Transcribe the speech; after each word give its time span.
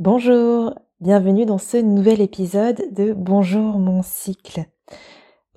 Bonjour, 0.00 0.74
bienvenue 1.00 1.44
dans 1.44 1.58
ce 1.58 1.76
nouvel 1.76 2.20
épisode 2.20 2.94
de 2.94 3.12
Bonjour 3.12 3.80
mon 3.80 4.02
cycle. 4.04 4.64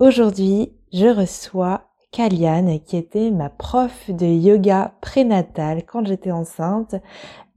Aujourd'hui, 0.00 0.72
je 0.92 1.06
reçois 1.06 1.84
Kaliane 2.10 2.80
qui 2.80 2.96
était 2.96 3.30
ma 3.30 3.50
prof 3.50 4.10
de 4.10 4.26
yoga 4.26 4.96
prénatal 5.00 5.84
quand 5.86 6.04
j'étais 6.04 6.32
enceinte 6.32 6.96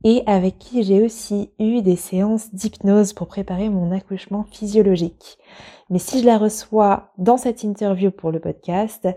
et 0.04 0.22
avec 0.28 0.60
qui 0.60 0.84
j'ai 0.84 1.02
aussi 1.02 1.50
eu 1.58 1.82
des 1.82 1.96
séances 1.96 2.54
d'hypnose 2.54 3.14
pour 3.14 3.30
préparer 3.30 3.70
mon 3.70 3.92
accouchement 3.92 4.46
physiologique. 4.52 5.40
Mais 5.90 5.98
si 5.98 6.22
je 6.22 6.26
la 6.28 6.38
reçois 6.38 7.14
dans 7.18 7.38
cette 7.38 7.64
interview 7.64 8.12
pour 8.12 8.32
le 8.32 8.40
podcast, 8.40 9.08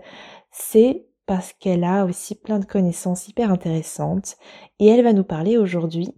c'est 0.49 1.05
parce 1.27 1.53
qu'elle 1.53 1.83
a 1.83 2.05
aussi 2.05 2.33
plein 2.33 2.57
de 2.57 2.65
connaissances 2.65 3.27
hyper 3.27 3.51
intéressantes 3.51 4.37
et 4.79 4.87
elle 4.87 5.03
va 5.03 5.13
nous 5.13 5.23
parler 5.23 5.59
aujourd'hui 5.59 6.15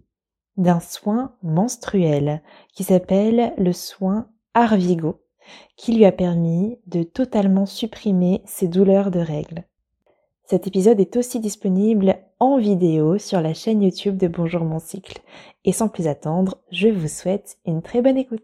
d'un 0.56 0.80
soin 0.80 1.34
menstruel 1.42 2.42
qui 2.74 2.84
s'appelle 2.84 3.54
le 3.56 3.72
soin 3.72 4.28
Arvigo, 4.54 5.20
qui 5.76 5.94
lui 5.94 6.04
a 6.04 6.12
permis 6.12 6.78
de 6.86 7.02
totalement 7.02 7.66
supprimer 7.66 8.42
ses 8.44 8.68
douleurs 8.68 9.10
de 9.10 9.20
règles. 9.20 9.64
Cet 10.44 10.66
épisode 10.66 11.00
est 11.00 11.16
aussi 11.16 11.40
disponible 11.40 12.16
en 12.38 12.58
vidéo 12.58 13.16
sur 13.16 13.40
la 13.40 13.54
chaîne 13.54 13.82
YouTube 13.82 14.18
de 14.18 14.28
Bonjour 14.28 14.64
mon 14.64 14.80
cycle. 14.80 15.20
Et 15.64 15.72
sans 15.72 15.88
plus 15.88 16.08
attendre, 16.08 16.58
je 16.70 16.88
vous 16.88 17.08
souhaite 17.08 17.56
une 17.64 17.80
très 17.80 18.02
bonne 18.02 18.18
écoute. 18.18 18.42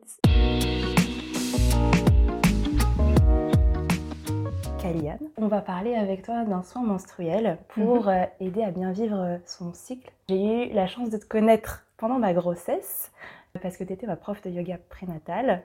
Kaliane, 4.81 5.19
on 5.37 5.49
va 5.49 5.61
parler 5.61 5.95
avec 5.97 6.23
toi 6.23 6.45
d'un 6.45 6.63
soin 6.63 6.83
menstruel 6.83 7.59
pour 7.69 8.05
mhm. 8.05 8.09
euh, 8.09 8.25
aider 8.41 8.63
à 8.63 8.71
bien 8.71 8.93
vivre 8.93 9.39
son 9.45 9.75
cycle. 9.75 10.11
J'ai 10.29 10.71
eu 10.71 10.73
la 10.73 10.87
chance 10.87 11.11
de 11.11 11.19
te 11.19 11.27
connaître 11.27 11.88
pendant 11.99 12.19
ma 12.19 12.33
grossesse, 12.33 13.13
parce 13.61 13.77
que 13.77 13.85
tu 13.85 13.93
étais 13.93 14.07
ma 14.07 14.17
prof 14.17 14.41
de 14.43 14.51
yoga 14.51 14.79
prénatal. 14.89 15.65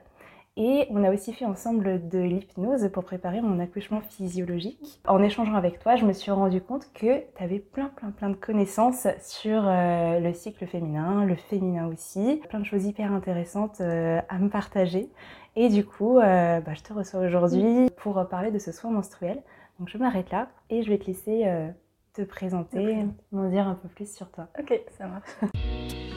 Et 0.56 0.86
on 0.90 1.02
a 1.02 1.12
aussi 1.12 1.32
fait 1.32 1.44
ensemble 1.44 2.08
de 2.08 2.20
l'hypnose 2.20 2.88
pour 2.92 3.04
préparer 3.04 3.40
mon 3.40 3.58
accouchement 3.58 4.00
physiologique. 4.00 5.00
En 5.08 5.20
échangeant 5.20 5.56
avec 5.56 5.80
toi, 5.80 5.96
je 5.96 6.04
me 6.04 6.12
suis 6.12 6.30
rendu 6.30 6.60
compte 6.60 6.92
que 6.94 7.18
tu 7.18 7.42
avais 7.42 7.58
plein, 7.58 7.88
plein, 7.88 8.12
plein 8.12 8.30
de 8.30 8.36
connaissances 8.36 9.08
sur 9.20 9.64
euh, 9.66 10.20
le 10.20 10.32
cycle 10.32 10.64
féminin, 10.66 11.24
le 11.24 11.34
féminin 11.34 11.88
aussi. 11.88 12.40
Plein 12.48 12.60
de 12.60 12.64
choses 12.64 12.84
hyper 12.84 13.12
intéressantes 13.12 13.80
euh, 13.80 14.20
à 14.28 14.38
me 14.38 14.48
partager. 14.48 15.10
Et 15.56 15.68
du 15.68 15.84
coup, 15.84 16.18
euh, 16.18 16.60
bah, 16.60 16.74
je 16.74 16.82
te 16.82 16.92
reçois 16.92 17.20
aujourd'hui 17.20 17.90
pour 17.96 18.24
parler 18.28 18.52
de 18.52 18.60
ce 18.60 18.70
soin 18.70 18.92
menstruel. 18.92 19.42
Donc 19.80 19.88
je 19.88 19.98
m'arrête 19.98 20.30
là 20.30 20.48
et 20.70 20.84
je 20.84 20.88
vais 20.88 20.98
te 20.98 21.06
laisser 21.06 21.50
te 22.12 22.22
présenter, 22.22 23.04
m'en 23.32 23.48
dire 23.48 23.66
un 23.66 23.74
peu 23.74 23.88
plus 23.88 24.14
sur 24.14 24.30
toi. 24.30 24.46
Ok, 24.56 24.80
ça 24.96 25.08
marche. 25.08 26.12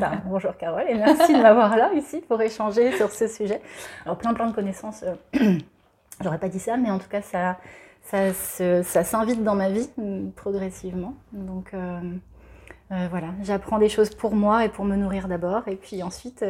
Bah, 0.00 0.12
bonjour 0.26 0.56
Carole 0.56 0.84
et 0.88 0.94
merci 0.94 1.32
de 1.32 1.40
m'avoir 1.40 1.76
là 1.76 1.92
ici 1.94 2.20
pour 2.26 2.42
échanger 2.42 2.96
sur 2.96 3.12
ce 3.12 3.28
sujet. 3.28 3.60
Alors 4.04 4.18
plein 4.18 4.34
plein 4.34 4.48
de 4.48 4.54
connaissances, 4.54 5.04
euh, 5.04 5.58
j'aurais 6.20 6.38
pas 6.38 6.48
dit 6.48 6.58
ça, 6.58 6.76
mais 6.76 6.90
en 6.90 6.98
tout 6.98 7.08
cas 7.08 7.22
ça, 7.22 7.58
ça, 8.02 9.04
s'invite 9.04 9.44
dans 9.44 9.54
ma 9.54 9.68
vie 9.68 9.88
mm, 9.96 10.30
progressivement. 10.30 11.14
Donc 11.32 11.74
euh, 11.74 12.00
euh, 12.90 13.06
voilà, 13.08 13.28
j'apprends 13.42 13.78
des 13.78 13.88
choses 13.88 14.10
pour 14.10 14.34
moi 14.34 14.64
et 14.64 14.68
pour 14.68 14.84
me 14.84 14.96
nourrir 14.96 15.28
d'abord, 15.28 15.68
et 15.68 15.76
puis 15.76 16.02
ensuite, 16.02 16.44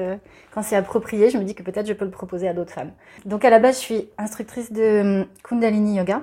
quand 0.53 0.63
c'est 0.63 0.77
approprié, 0.77 1.29
je 1.29 1.37
me 1.37 1.45
dis 1.45 1.55
que 1.55 1.63
peut-être 1.63 1.87
je 1.87 1.93
peux 1.93 2.07
le 2.07 2.11
proposer 2.11 2.49
à 2.49 2.55
d'autres 2.55 2.73
femmes. 2.73 2.93
Donc 3.27 3.45
à 3.45 3.51
la 3.51 3.59
base, 3.59 3.77
je 3.77 3.81
suis 3.81 4.09
instructrice 4.17 4.73
de 4.73 5.27
Kundalini 5.43 5.97
Yoga 5.97 6.23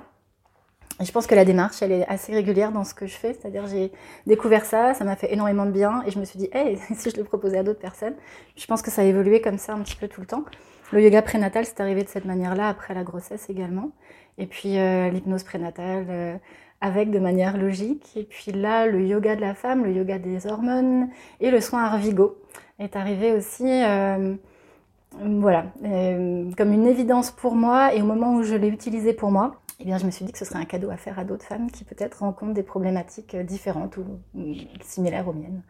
je 1.04 1.12
pense 1.12 1.28
que 1.28 1.36
la 1.36 1.46
démarche, 1.46 1.82
elle 1.82 1.92
est 1.92 2.08
assez 2.08 2.34
régulière 2.34 2.72
dans 2.72 2.84
ce 2.84 2.94
que 2.94 3.08
je 3.08 3.16
fais. 3.16 3.34
C'est-à-dire, 3.34 3.66
j'ai 3.68 3.92
découvert 4.28 4.66
ça, 4.66 4.94
ça 4.94 5.04
m'a 5.04 5.16
fait 5.16 5.34
énormément 5.34 5.66
de 5.66 5.72
bien 5.72 6.04
et 6.06 6.12
je 6.12 6.20
me 6.20 6.26
suis 6.26 6.38
dit, 6.38 6.50
hey, 6.54 6.78
si 6.96 7.10
je 7.10 7.18
le 7.18 7.24
proposais 7.24 7.58
à 7.58 7.64
d'autres 7.64 7.80
personnes, 7.80 8.16
je 8.56 8.66
pense 8.66 8.82
que 8.82 8.92
ça 8.92 9.02
a 9.02 9.06
évolué 9.06 9.42
comme 9.42 9.58
ça 9.58 9.74
un 9.74 9.80
petit 9.80 9.96
peu 9.96 10.08
tout 10.08 10.22
le 10.22 10.28
temps. 10.28 10.44
Le 10.92 11.02
yoga 11.02 11.22
prénatal, 11.22 11.66
c'est 11.66 11.80
arrivé 11.80 12.04
de 12.04 12.10
cette 12.10 12.26
manière-là 12.26 12.68
après 12.68 12.94
la 12.94 13.04
grossesse 13.04 13.50
également. 13.50 13.92
Et 14.38 14.46
puis, 14.46 14.78
euh, 14.78 15.10
l'hypnose 15.10 15.44
prénatale, 15.44 16.06
euh, 16.10 16.36
avec 16.82 17.12
de 17.12 17.20
manière 17.20 17.58
logique. 17.58 18.12
Et 18.16 18.24
puis 18.24 18.52
là, 18.52 18.88
le 18.88 19.06
yoga 19.06 19.36
de 19.36 19.42
la 19.42 19.54
femme, 19.54 19.86
le 19.86 19.94
yoga 19.94 20.20
des 20.20 20.48
hormones 20.48 21.10
et 21.40 21.52
le 21.52 21.62
soin 21.62 21.84
Arvigo 21.84 22.38
est 22.80 22.96
arrivé 22.96 23.32
aussi. 23.32 23.66
Euh, 23.66 24.36
voilà, 25.20 25.66
comme 26.58 26.72
une 26.72 26.88
évidence 26.88 27.32
pour 27.32 27.54
moi 27.54 27.94
et 27.94 28.02
au 28.02 28.06
moment 28.06 28.36
où 28.36 28.44
je 28.44 28.56
l'ai 28.56 28.70
utilisé 28.70 29.12
pour 29.12 29.30
moi, 29.30 29.61
eh 29.82 29.86
bien, 29.86 29.98
je 29.98 30.06
me 30.06 30.12
suis 30.12 30.26
dit 30.26 30.32
que 30.32 30.38
ce 30.38 30.46
serait 30.46 30.60
un 30.60 30.66
cadeau 30.66 30.92
à 30.92 30.98
faire 30.98 31.18
à 31.18 31.24
d'autres 31.24 31.46
femmes 31.46 31.72
qui 31.72 31.84
peut-être 31.84 32.20
rencontrent 32.20 32.54
des 32.54 32.64
problématiques 32.64 33.34
euh, 33.34 33.44
différentes 33.44 33.98
ou 33.98 34.06
similaires 34.82 35.28
aux 35.28 35.34
miennes. 35.34 35.64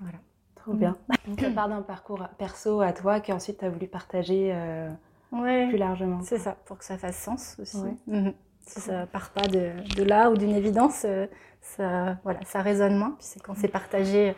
Voilà. 0.00 0.18
Trop 0.54 0.72
bien. 0.72 0.96
Donc, 1.26 1.40
ça 1.40 1.50
part 1.50 1.68
d'un 1.68 1.82
parcours 1.82 2.26
perso 2.38 2.80
à 2.80 2.92
toi 2.92 3.20
qui 3.20 3.32
ensuite 3.32 3.58
tu 3.58 3.64
as 3.66 3.70
voulu 3.70 3.86
partager 3.86 4.50
euh, 4.52 4.90
plus 5.30 5.76
largement. 5.76 6.22
C'est 6.22 6.38
ça, 6.38 6.56
pour 6.64 6.78
que 6.78 6.84
ça 6.84 6.96
fasse 6.96 7.16
sens 7.16 7.56
aussi. 7.60 7.76
Mhm. 8.06 8.32
Si 8.60 8.80
ça 8.80 9.06
part 9.06 9.30
pas 9.30 9.46
de, 9.46 9.72
de 9.96 10.02
là 10.02 10.30
ou 10.30 10.36
d'une 10.36 10.54
évidence, 10.54 11.02
euh, 11.06 11.26
ça, 11.60 12.18
voilà, 12.24 12.40
ça 12.44 12.60
résonne 12.62 12.96
moins. 12.96 13.12
Puis 13.18 13.26
c'est 13.28 13.42
quand 13.42 13.54
c'est 13.56 13.68
partagé 13.68 14.34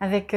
avec 0.00 0.34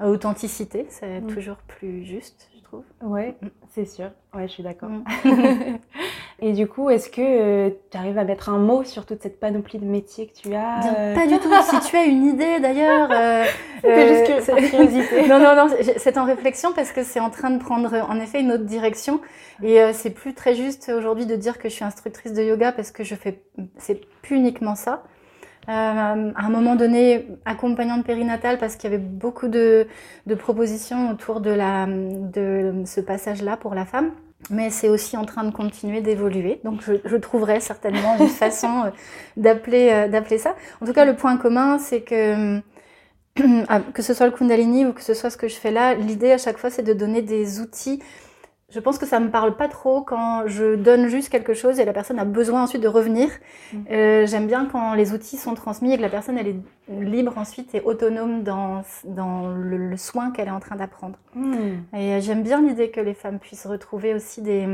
authenticité, 0.00 0.86
c'est 0.90 1.26
toujours 1.26 1.56
plus 1.56 2.04
juste, 2.04 2.48
je 2.56 2.62
trouve. 2.62 2.84
Oui, 3.02 3.30
mm. 3.42 3.48
c'est 3.70 3.84
sûr. 3.84 4.10
Ouais, 4.34 4.46
je 4.46 4.52
suis 4.52 4.62
d'accord. 4.62 4.90
Et 6.40 6.52
du 6.52 6.68
coup, 6.68 6.88
est-ce 6.88 7.10
que 7.10 7.20
euh, 7.20 7.70
tu 7.90 7.96
arrives 7.98 8.16
à 8.16 8.22
mettre 8.22 8.48
un 8.48 8.58
mot 8.58 8.84
sur 8.84 9.06
toute 9.06 9.22
cette 9.22 9.40
panoplie 9.40 9.80
de 9.80 9.84
métiers 9.84 10.28
que 10.28 10.34
tu 10.34 10.54
as 10.54 10.86
euh 10.86 11.14
Pas 11.14 11.26
du 11.26 11.36
tout. 11.38 11.50
si 11.62 11.90
tu 11.90 11.96
as 11.96 12.04
une 12.04 12.26
idée 12.26 12.60
d'ailleurs. 12.60 13.10
Euh, 13.10 13.44
C'était 13.82 14.08
juste 14.08 14.46
que 14.46 14.68
curiosité. 14.70 15.26
non, 15.28 15.40
non, 15.40 15.56
non, 15.56 15.74
c'est 15.96 16.16
en 16.16 16.24
réflexion 16.24 16.72
parce 16.72 16.92
que 16.92 17.02
c'est 17.02 17.18
en 17.18 17.30
train 17.30 17.50
de 17.50 17.58
prendre 17.58 17.92
en 18.08 18.20
effet 18.20 18.40
une 18.40 18.52
autre 18.52 18.64
direction. 18.64 19.20
Et 19.64 19.80
c'est 19.92 20.10
plus 20.10 20.34
très 20.34 20.54
juste 20.54 20.92
aujourd'hui 20.96 21.26
de 21.26 21.34
dire 21.34 21.58
que 21.58 21.68
je 21.68 21.74
suis 21.74 21.84
instructrice 21.84 22.32
de 22.32 22.42
yoga 22.42 22.70
parce 22.70 22.92
que 22.92 23.02
je 23.02 23.16
fais, 23.16 23.42
c'est 23.76 24.00
plus 24.22 24.36
uniquement 24.36 24.76
ça. 24.76 25.02
à 25.66 26.12
un 26.12 26.50
moment 26.50 26.76
donné, 26.76 27.26
accompagnante 27.46 28.04
périnatale 28.04 28.58
parce 28.58 28.76
qu'il 28.76 28.90
y 28.90 28.94
avait 28.94 29.02
beaucoup 29.02 29.48
de, 29.48 29.88
de 30.26 30.34
propositions 30.36 31.10
autour 31.10 31.40
de, 31.40 31.50
la, 31.50 31.86
de 31.88 32.82
ce 32.84 33.00
passage-là 33.00 33.56
pour 33.56 33.74
la 33.74 33.84
femme 33.84 34.12
mais 34.50 34.70
c'est 34.70 34.88
aussi 34.88 35.16
en 35.16 35.24
train 35.24 35.44
de 35.44 35.50
continuer 35.50 36.00
d'évoluer. 36.00 36.60
Donc 36.64 36.80
je, 36.82 36.94
je, 37.04 37.16
trouverai 37.16 37.60
certainement 37.60 38.16
une 38.18 38.28
façon 38.44 38.84
euh, 38.84 38.90
d'appeler 39.36 39.90
euh, 39.90 40.08
d'appeler 40.08 40.38
ça. 40.38 40.54
En 40.80 40.86
tout 40.86 40.92
cas, 40.92 41.04
le 41.04 41.16
point 41.16 41.36
commun, 41.36 41.78
c'est 41.78 42.00
que 42.02 42.60
ah, 43.68 43.80
que 43.92 44.02
ce 44.02 44.14
soit 44.14 44.26
le 44.26 44.32
Kundalini 44.32 44.86
ou 44.86 44.92
que 44.92 45.02
ce 45.02 45.14
soit 45.14 45.30
ce 45.30 45.36
que 45.36 45.48
je 45.48 45.56
fais 45.56 45.70
là, 45.70 45.94
l'idée 45.94 46.32
à 46.32 46.38
chaque 46.38 46.58
fois, 46.58 46.70
c'est 46.70 46.82
de 46.82 46.92
donner 46.92 47.22
des 47.22 47.60
outils 47.60 48.02
je 48.70 48.80
pense 48.80 48.98
que 48.98 49.06
ça 49.06 49.18
me 49.18 49.30
parle 49.30 49.56
pas 49.56 49.68
trop 49.68 50.02
quand 50.02 50.46
je 50.46 50.74
donne 50.74 51.08
juste 51.08 51.30
quelque 51.30 51.54
chose 51.54 51.80
et 51.80 51.86
la 51.86 51.94
personne 51.94 52.18
a 52.18 52.26
besoin 52.26 52.64
ensuite 52.64 52.82
de 52.82 52.88
revenir. 52.88 53.30
Mm. 53.72 53.76
Euh, 53.90 54.26
J'aime 54.26 54.46
bien 54.46 54.66
quand 54.70 54.92
les 54.94 55.14
outils 55.14 55.38
sont 55.38 55.54
transmis 55.54 55.92
et 55.92 55.96
que 55.96 56.02
la 56.02 56.10
personne 56.10 56.36
elle 56.36 56.48
est 56.48 56.60
libre 56.88 57.38
ensuite 57.38 57.74
et 57.74 57.80
autonome 57.80 58.42
dans, 58.42 58.82
dans 59.04 59.48
le, 59.48 59.96
soin 59.96 60.30
qu'elle 60.32 60.48
est 60.48 60.52
en 60.52 60.60
train 60.60 60.76
d'apprendre. 60.76 61.18
Mm. 61.34 61.96
Et 61.96 62.12
euh, 62.12 62.20
j'aime 62.20 62.42
bien 62.42 62.60
l'idée 62.60 62.90
que 62.90 63.00
les 63.00 63.14
femmes 63.14 63.38
puissent 63.38 63.66
retrouver 63.66 64.12
aussi 64.12 64.42
des 64.42 64.66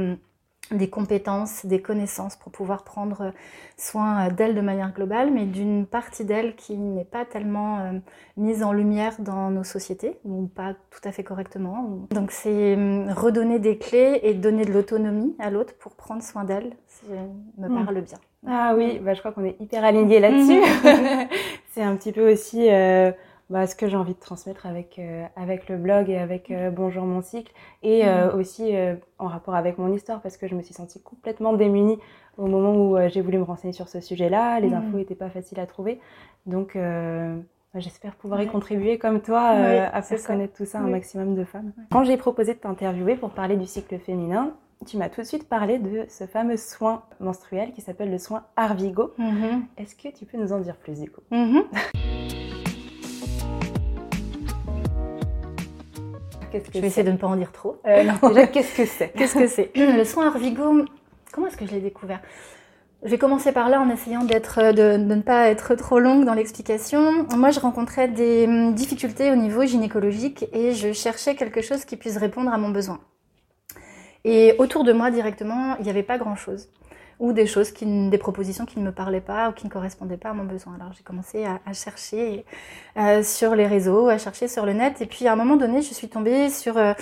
des 0.71 0.89
compétences, 0.89 1.67
des 1.67 1.81
connaissances 1.81 2.37
pour 2.37 2.51
pouvoir 2.51 2.85
prendre 2.85 3.33
soin 3.77 4.29
d'elles 4.29 4.55
de 4.55 4.61
manière 4.61 4.93
globale, 4.93 5.31
mais 5.31 5.45
d'une 5.45 5.87
partie 5.87 6.25
d'elles 6.25 6.55
qui 6.57 6.77
n'est 6.77 7.05
pas 7.05 7.25
tellement 7.25 7.79
euh, 7.81 7.93
mise 8.37 8.63
en 8.63 8.73
lumière 8.73 9.15
dans 9.19 9.51
nos 9.51 9.65
sociétés, 9.65 10.19
ou 10.25 10.47
pas 10.47 10.75
tout 10.91 11.01
à 11.07 11.13
fait 11.13 11.25
correctement. 11.25 12.07
Donc 12.11 12.31
c'est 12.31 12.75
hum, 12.75 13.11
redonner 13.11 13.59
des 13.59 13.79
clés 13.79 14.21
et 14.23 14.35
donner 14.35 14.65
de 14.65 14.73
l'autonomie 14.73 15.35
à 15.39 15.51
l'autre 15.51 15.75
pour 15.79 15.95
prendre 15.95 16.23
soin 16.23 16.45
d'elle, 16.45 16.73
ça 16.87 17.07
me 17.59 17.69
hmm. 17.69 17.85
parle 17.85 18.01
bien. 18.01 18.19
Ah 18.47 18.75
oui, 18.77 18.99
bah, 18.99 19.15
je 19.15 19.21
crois 19.21 19.33
qu'on 19.33 19.45
est 19.45 19.57
hyper 19.61 19.85
alignés 19.85 20.21
là-dessus. 20.21 20.63
c'est 21.73 21.83
un 21.83 21.97
petit 21.97 22.13
peu 22.13 22.33
aussi... 22.33 22.71
Euh, 22.71 23.13
bah, 23.51 23.67
ce 23.67 23.77
que 23.77 23.89
j'ai 23.89 23.97
envie 23.97 24.15
de 24.15 24.19
transmettre 24.19 24.67
avec, 24.67 24.99
euh, 24.99 25.27
avec 25.37 25.69
le 25.69 25.77
blog 25.77 26.09
et 26.09 26.17
avec 26.17 26.51
euh, 26.51 26.71
Bonjour 26.71 27.05
mon 27.05 27.21
cycle 27.21 27.53
et 27.83 28.07
euh, 28.07 28.33
mhm. 28.33 28.41
aussi 28.41 28.73
en 29.19 29.27
rapport 29.27 29.55
avec 29.55 29.79
mon 29.79 29.93
histoire 29.93 30.21
parce 30.23 30.37
que 30.37 30.47
je 30.49 30.55
me 30.55 30.63
suis 30.63 30.75
sentie 30.75 31.01
complètement 31.03 31.53
démunie 31.53 31.99
au 32.39 32.47
moment 32.47 32.75
où 32.75 32.99
j'ai 33.09 33.21
voulu 33.21 33.39
me 33.39 33.45
renseigner 33.45 33.73
sur 33.73 33.89
ce 33.89 34.01
sujet-là. 34.01 34.61
Les 34.61 34.71
mhm. 34.71 34.75
infos 34.75 34.97
n'étaient 34.97 35.15
pas 35.15 35.29
faciles 35.29 35.61
à 35.61 35.67
trouver. 35.67 36.01
Donc 36.47 36.75
bah, 36.75 37.81
j'espère 37.81 38.15
pouvoir 38.15 38.41
y 38.43 38.47
contribuer 38.47 38.99
comme 38.99 39.21
toi 39.21 39.41
à 39.41 40.03
faire 40.03 40.23
connaître 40.23 40.55
tout 40.55 40.65
ça 40.65 40.79
à 40.79 40.83
un 40.83 40.89
maximum 40.89 41.35
de 41.35 41.45
femmes. 41.45 41.73
Quand 41.93 42.05
j'ai 42.05 42.17
proposé 42.17 42.55
de 42.55 42.59
t'interviewer 42.59 43.17
pour 43.17 43.31
parler 43.31 43.57
du 43.57 43.67
cycle 43.67 43.99
féminin, 43.99 44.55
tu 44.87 44.97
m'as 44.97 45.09
tout 45.09 45.21
de 45.21 45.27
suite 45.27 45.49
parlé 45.49 45.79
de 45.79 46.05
ce 46.09 46.27
fameux 46.27 46.57
soin 46.57 47.03
menstruel 47.21 47.73
qui 47.73 47.81
s'appelle 47.81 48.11
le 48.11 48.19
soin 48.19 48.45
Arvigo. 48.57 49.13
Mhm. 49.19 49.65
Est-ce 49.77 49.95
que 49.95 50.09
tu 50.09 50.25
peux 50.25 50.39
nous 50.39 50.53
en 50.53 50.61
dire 50.61 50.77
plus 50.77 51.01
du 51.01 51.11
coup? 51.11 51.23
je 56.75 56.81
vais 56.81 56.87
essayer 56.87 57.05
de 57.05 57.13
ne 57.13 57.17
pas 57.17 57.27
en 57.27 57.37
dire 57.37 57.53
trop. 57.53 57.81
Euh, 57.87 58.05
déjà, 58.29 58.47
qu'est-ce 58.47 58.77
que 58.77 58.87
c'est 58.87 59.13
Qu'est-ce 59.17 59.35
que 59.35 59.47
c'est 59.47 59.71
Le 59.77 60.05
soin 60.05 60.27
Arvigo, 60.27 60.85
comment 61.33 61.47
est-ce 61.47 61.57
que 61.57 61.67
je 61.67 61.73
l'ai 61.73 61.81
découvert 61.81 62.21
je 63.05 63.11
vais 63.11 63.19
commencer 63.19 63.53
par 63.53 63.69
là 63.69 63.83
en 63.83 63.91
essayant 63.91 64.25
d'être, 64.25 64.73
de, 64.73 64.97
de, 64.97 65.15
ne 65.15 65.21
pas 65.21 65.49
être 65.49 65.75
trop 65.75 65.99
longue 65.99 66.25
dans 66.25 66.33
l'explication. 66.33 67.27
Moi, 67.37 67.51
je 67.51 67.61
rencontrais 67.61 68.09
des 68.09 68.47
hum, 68.47 68.75
difficultés 68.75 69.31
au 69.31 69.37
niveau 69.37 69.63
gynécologique 69.67 70.47
et 70.55 70.73
je 70.73 70.91
cherchais 70.95 71.35
quelque 71.35 71.61
chose 71.61 71.85
qui 71.85 71.99
puisse 71.99 72.17
répondre 72.17 72.51
à 72.51 72.57
mon 72.57 72.71
besoin. 72.71 73.01
Et 74.25 74.55
autour 74.59 74.85
de 74.85 74.93
moi, 74.95 75.11
directement, 75.11 75.77
il 75.81 75.85
n'y 75.85 75.91
avait 75.91 76.03
pas 76.03 76.17
grand-chose 76.17 76.71
ou 77.19 77.33
des 77.33 77.47
choses, 77.47 77.71
qui, 77.73 77.87
des 78.09 78.19
propositions 78.19 78.67
qui 78.67 78.79
ne 78.79 78.85
me 78.85 78.93
parlaient 78.93 79.21
pas 79.21 79.51
ou 79.51 79.53
qui 79.53 79.67
ne 79.67 79.71
correspondaient 79.71 80.17
pas 80.17 80.31
à 80.31 80.35
mon 80.35 80.45
besoin. 80.45 80.75
Alors 80.75 80.93
j'ai 80.93 81.03
commencé 81.03 81.45
à, 81.45 81.73
chercher 81.73 82.45
euh, 82.97 83.23
sur 83.23 83.55
les 83.55 83.67
réseaux, 83.67 84.09
à 84.09 84.19
chercher 84.19 84.49
sur 84.49 84.67
le 84.67 84.73
net, 84.73 85.01
et 85.01 85.07
puis 85.07 85.27
à 85.27 85.33
un 85.33 85.37
moment 85.37 85.57
donné, 85.57 85.83
je 85.83 85.95
suis 85.95 86.09
tombée 86.09 86.51
sur 86.51 86.77
euh, 86.77 86.93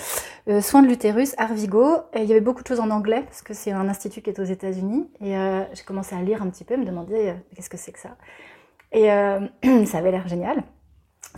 euh 0.47 0.61
soins 0.61 0.81
de 0.81 0.87
l'utérus 0.87 1.35
Arvigo. 1.37 1.97
Il 2.15 2.25
y 2.25 2.31
avait 2.31 2.41
beaucoup 2.41 2.63
de 2.63 2.67
choses 2.67 2.79
en 2.79 2.89
anglais 2.89 3.23
parce 3.23 3.41
que 3.41 3.53
c'est 3.53 3.71
un 3.71 3.87
institut 3.89 4.21
qui 4.21 4.29
est 4.29 4.39
aux 4.39 4.43
États-Unis, 4.43 5.07
et 5.21 5.35
j'ai 5.73 5.83
commencé 5.83 6.15
à 6.15 6.21
lire 6.21 6.41
un 6.41 6.49
petit 6.49 6.63
peu, 6.63 6.77
me 6.77 6.85
demander 6.85 7.33
qu'est-ce 7.55 7.69
que 7.69 7.77
c'est 7.77 7.91
que 7.91 7.99
ça? 7.99 8.15
Et 8.91 9.07
ça 9.85 9.97
avait 9.97 10.11
l'air 10.11 10.27
génial. 10.27 10.63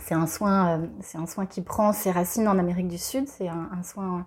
C'est 0.02 0.14
un 0.14 0.26
soin, 0.26 0.82
un 1.14 1.26
soin 1.26 1.46
qui 1.46 1.62
prend 1.62 1.92
ses 1.92 2.10
racines 2.10 2.48
en 2.48 2.58
Amérique 2.58 2.88
du 2.88 2.98
Sud. 2.98 3.28
C'est 3.28 3.48
un 3.48 3.82
soin 3.82 4.26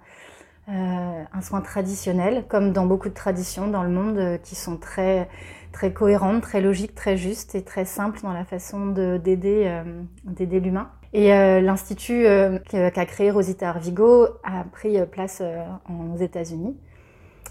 euh, 0.69 1.23
un 1.33 1.41
soin 1.41 1.61
traditionnel, 1.61 2.45
comme 2.47 2.73
dans 2.73 2.85
beaucoup 2.85 3.09
de 3.09 3.13
traditions 3.13 3.67
dans 3.67 3.81
le 3.81 3.89
monde 3.89 4.17
euh, 4.19 4.37
qui 4.37 4.53
sont 4.53 4.77
très, 4.77 5.27
très 5.71 5.91
cohérentes, 5.91 6.41
très 6.41 6.61
logiques, 6.61 6.93
très 6.93 7.17
justes 7.17 7.55
et 7.55 7.63
très 7.63 7.85
simples 7.85 8.19
dans 8.21 8.33
la 8.33 8.45
façon 8.45 8.87
d'aider 8.87 9.63
euh, 9.65 9.83
d'aider 10.25 10.59
l'humain. 10.59 10.91
Et 11.11 11.29
l'institut 11.59 12.25
qu'a 12.69 13.05
créé 13.07 13.31
Rosita 13.31 13.69
Arvigo 13.69 14.27
a 14.43 14.63
pris 14.71 14.95
place 15.07 15.41
aux 15.89 16.17
États-Unis. 16.17 16.77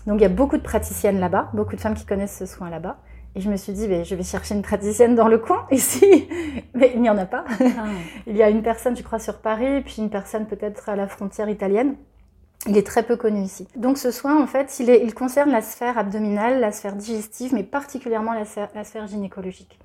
Donc 0.07 0.21
il 0.21 0.23
y 0.23 0.27
a 0.27 0.29
beaucoup 0.29 0.57
de 0.57 0.63
praticiennes 0.63 1.19
là-bas, 1.19 1.51
beaucoup 1.55 1.75
de 1.75 1.81
femmes 1.81 1.95
qui 1.95 2.07
connaissent 2.07 2.39
ce 2.39 2.47
soin 2.47 2.71
là-bas. 2.71 2.99
Et 3.35 3.41
je 3.41 3.51
me 3.51 3.57
suis 3.57 3.73
dit, 3.73 3.89
je 4.05 4.15
vais 4.15 4.23
chercher 4.23 4.55
une 4.55 4.63
praticienne 4.63 5.17
dans 5.17 5.27
le 5.27 5.39
coin 5.39 5.67
ici. 5.73 6.29
Mais 6.75 6.93
il 6.95 7.03
n'y 7.03 7.11
en 7.11 7.19
a 7.19 7.27
pas. 7.27 7.45
Ah. 7.49 7.87
il 8.29 8.37
y 8.37 8.45
a 8.45 8.49
une 8.49 8.63
personne, 8.63 8.97
je 8.97 9.03
crois, 9.03 9.19
sur 9.19 9.39
Paris, 9.39 9.83
puis 9.83 9.97
une 9.99 10.11
personne 10.11 10.47
peut-être 10.47 10.89
à 10.89 10.95
la 10.95 11.09
frontière 11.09 11.49
italienne. 11.49 11.97
Il 12.69 12.77
est 12.77 12.87
très 12.87 13.03
peu 13.03 13.17
connu 13.17 13.43
ici. 13.43 13.67
Donc 13.77 13.97
ce 13.97 14.11
soin, 14.11 14.41
en 14.41 14.47
fait, 14.47 14.79
il, 14.79 15.15
concerne 15.15 15.51
la 15.51 15.63
sphère 15.63 15.97
abdominale, 15.97 16.61
la 16.61 16.71
sphère 16.71 16.95
digestive, 16.95 17.55
mais 17.55 17.63
particulièrement 17.63 18.35
la 18.35 18.45
sphère, 18.45 19.07
gynécologique. 19.07 19.79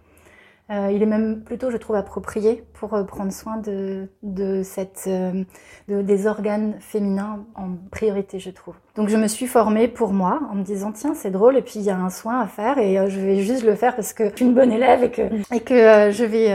Euh, 0.69 0.91
il 0.94 1.01
est 1.01 1.07
même 1.07 1.44
plutôt, 1.44 1.71
je 1.71 1.77
trouve, 1.77 1.95
approprié 1.95 2.63
pour 2.74 2.94
euh, 2.94 3.03
prendre 3.03 3.31
soin 3.31 3.62
euh, 3.68 4.06
de, 4.24 4.63
des 5.88 6.27
organes 6.27 6.75
féminins 6.80 7.45
en 7.56 7.71
priorité, 7.91 8.39
je 8.39 8.50
trouve. 8.50 8.75
Donc 8.95 9.09
je 9.09 9.18
me 9.18 9.27
suis 9.27 9.47
formée 9.47 9.88
pour 9.88 10.13
moi 10.13 10.41
en 10.51 10.56
me 10.56 10.63
disant 10.63 10.91
tiens 10.94 11.13
c'est 11.15 11.31
drôle 11.31 11.57
et 11.57 11.62
puis 11.62 11.75
il 11.75 11.83
y 11.83 11.89
a 11.89 11.97
un 11.97 12.09
soin 12.09 12.39
à 12.39 12.47
faire 12.47 12.77
et 12.77 12.95
je 13.09 13.19
vais 13.19 13.41
juste 13.41 13.65
le 13.65 13.75
faire 13.75 13.95
parce 13.95 14.13
que 14.13 14.30
je 14.30 14.35
suis 14.35 14.45
une 14.45 14.53
bonne 14.53 14.71
élève 14.71 15.03
et 15.03 15.12
que, 15.12 15.21
et 15.53 15.59
que 15.59 16.12
je 16.12 16.24
vais 16.24 16.47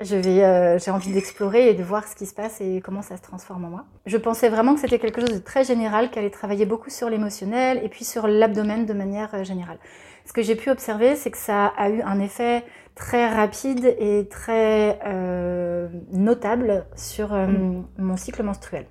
je 0.00 0.16
vais, 0.16 0.44
euh, 0.44 0.78
j'ai 0.78 0.90
envie 0.90 1.12
d'explorer 1.12 1.70
et 1.70 1.74
de 1.74 1.82
voir 1.82 2.06
ce 2.06 2.14
qui 2.14 2.26
se 2.26 2.34
passe 2.34 2.60
et 2.60 2.80
comment 2.80 3.02
ça 3.02 3.16
se 3.16 3.22
transforme 3.22 3.64
en 3.64 3.70
moi. 3.70 3.84
Je 4.06 4.16
pensais 4.16 4.48
vraiment 4.48 4.74
que 4.74 4.80
c'était 4.80 4.98
quelque 4.98 5.20
chose 5.20 5.32
de 5.32 5.38
très 5.38 5.64
général, 5.64 6.10
qu'elle 6.10 6.24
allait 6.24 6.30
travailler 6.30 6.66
beaucoup 6.66 6.90
sur 6.90 7.10
l'émotionnel 7.10 7.80
et 7.82 7.88
puis 7.88 8.04
sur 8.04 8.28
l'abdomen 8.28 8.86
de 8.86 8.92
manière 8.92 9.34
euh, 9.34 9.44
générale. 9.44 9.78
Ce 10.24 10.32
que 10.34 10.42
j'ai 10.42 10.56
pu 10.56 10.68
observer, 10.70 11.16
c'est 11.16 11.30
que 11.30 11.38
ça 11.38 11.66
a 11.66 11.88
eu 11.88 12.02
un 12.02 12.20
effet 12.20 12.62
très 12.94 13.28
rapide 13.28 13.96
et 13.98 14.28
très 14.28 14.98
euh, 15.06 15.88
notable 16.12 16.84
sur 16.96 17.32
euh, 17.32 17.46
mm. 17.46 17.86
mon 17.96 18.16
cycle 18.16 18.42
menstruel. 18.42 18.86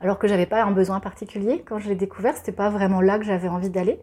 Alors 0.00 0.18
que 0.18 0.26
j'avais 0.26 0.46
pas 0.46 0.64
un 0.64 0.72
besoin 0.72 0.98
particulier 0.98 1.62
quand 1.64 1.78
je 1.78 1.88
l'ai 1.88 1.94
découvert, 1.94 2.34
c'était 2.36 2.52
pas 2.52 2.70
vraiment 2.70 3.00
là 3.00 3.18
que 3.18 3.24
j'avais 3.24 3.48
envie 3.48 3.70
d'aller. 3.70 4.00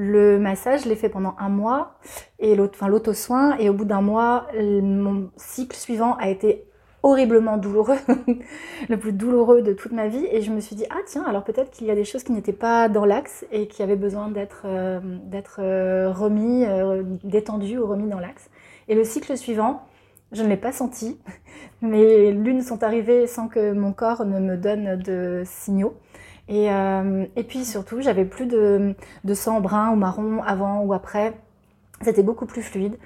Le 0.00 0.38
massage, 0.38 0.84
je 0.84 0.88
l'ai 0.88 0.94
fait 0.94 1.08
pendant 1.08 1.34
un 1.40 1.48
mois 1.48 1.98
et 2.38 2.54
l'auto-soin. 2.54 3.56
Et 3.58 3.68
au 3.68 3.72
bout 3.72 3.84
d'un 3.84 4.00
mois, 4.00 4.46
mon 4.54 5.28
cycle 5.36 5.76
suivant 5.76 6.14
a 6.18 6.28
été 6.28 6.68
horriblement 7.02 7.56
douloureux, 7.56 7.96
le 8.88 8.96
plus 8.96 9.12
douloureux 9.12 9.60
de 9.60 9.72
toute 9.72 9.90
ma 9.90 10.06
vie. 10.06 10.24
Et 10.30 10.40
je 10.40 10.52
me 10.52 10.60
suis 10.60 10.76
dit, 10.76 10.84
ah 10.90 11.00
tiens, 11.04 11.24
alors 11.26 11.42
peut-être 11.42 11.72
qu'il 11.72 11.88
y 11.88 11.90
a 11.90 11.96
des 11.96 12.04
choses 12.04 12.22
qui 12.22 12.30
n'étaient 12.30 12.52
pas 12.52 12.88
dans 12.88 13.04
l'axe 13.04 13.44
et 13.50 13.66
qui 13.66 13.82
avaient 13.82 13.96
besoin 13.96 14.28
d'être 14.28 14.66
euh, 14.66 15.00
euh, 15.58 16.12
remis, 16.12 16.64
euh, 16.64 17.02
détendues 17.24 17.78
ou 17.78 17.86
remis 17.88 18.08
dans 18.08 18.20
l'axe. 18.20 18.50
Et 18.86 18.94
le 18.94 19.02
cycle 19.02 19.36
suivant, 19.36 19.82
je 20.30 20.44
ne 20.44 20.48
l'ai 20.48 20.56
pas 20.56 20.70
senti. 20.70 21.18
Mes 21.82 22.30
lunes 22.30 22.62
sont 22.62 22.84
arrivées 22.84 23.26
sans 23.26 23.48
que 23.48 23.72
mon 23.72 23.92
corps 23.92 24.24
ne 24.24 24.38
me 24.38 24.56
donne 24.56 24.94
de 24.94 25.42
signaux. 25.44 25.96
Et, 26.48 26.70
euh, 26.72 27.26
et 27.36 27.44
puis 27.44 27.64
surtout, 27.64 28.00
j'avais 28.00 28.24
plus 28.24 28.46
de, 28.46 28.94
sang 29.34 29.60
brun 29.60 29.90
ou 29.90 29.96
marron 29.96 30.42
avant 30.42 30.80
ou 30.80 30.92
après. 30.92 31.34
C'était 32.02 32.22
beaucoup 32.22 32.46
plus 32.46 32.62
fluide. 32.62 32.96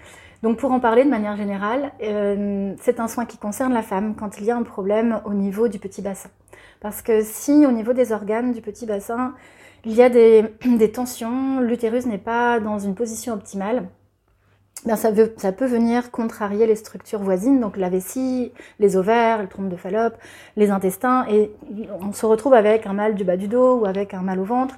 Donc 0.42 0.58
pour 0.58 0.72
en 0.72 0.80
parler 0.80 1.04
de 1.04 1.10
manière 1.10 1.36
générale, 1.36 1.92
euh, 2.02 2.74
c'est 2.80 3.00
un 3.00 3.08
soin 3.08 3.26
qui 3.26 3.38
concerne 3.38 3.72
la 3.72 3.82
femme 3.82 4.14
quand 4.16 4.38
il 4.38 4.44
y 4.44 4.50
a 4.50 4.56
un 4.56 4.62
problème 4.62 5.20
au 5.24 5.34
niveau 5.34 5.68
du 5.68 5.78
petit 5.78 6.02
bassin. 6.02 6.30
Parce 6.80 7.00
que 7.00 7.22
si 7.22 7.64
au 7.64 7.70
niveau 7.70 7.92
des 7.92 8.12
organes 8.12 8.52
du 8.52 8.60
petit 8.60 8.86
bassin, 8.86 9.34
il 9.84 9.92
y 9.92 10.02
a 10.02 10.08
des 10.08 10.44
tensions, 10.92 11.60
l'utérus 11.60 12.06
n'est 12.06 12.18
pas 12.18 12.60
dans 12.60 12.78
une 12.78 12.94
position 12.94 13.34
optimale, 13.34 13.88
ben 14.84 14.96
ça, 14.96 15.10
veut, 15.12 15.32
ça, 15.36 15.52
peut 15.52 15.66
venir 15.66 16.10
contrarier 16.10 16.66
les 16.66 16.74
structures 16.74 17.20
voisines, 17.20 17.60
donc 17.60 17.76
la 17.76 17.88
vessie, 17.88 18.52
les 18.80 18.96
ovaires, 18.96 19.40
le 19.40 19.48
trompe 19.48 19.68
de 19.68 19.76
Fallope, 19.76 20.16
les 20.56 20.70
intestins, 20.70 21.24
et 21.28 21.52
on 22.00 22.12
se 22.12 22.26
retrouve 22.26 22.54
avec 22.54 22.86
un 22.86 22.92
mal 22.92 23.14
du 23.14 23.22
bas 23.22 23.36
du 23.36 23.46
dos 23.46 23.80
ou 23.80 23.86
avec 23.86 24.12
un 24.12 24.22
mal 24.22 24.40
au 24.40 24.44
ventre. 24.44 24.76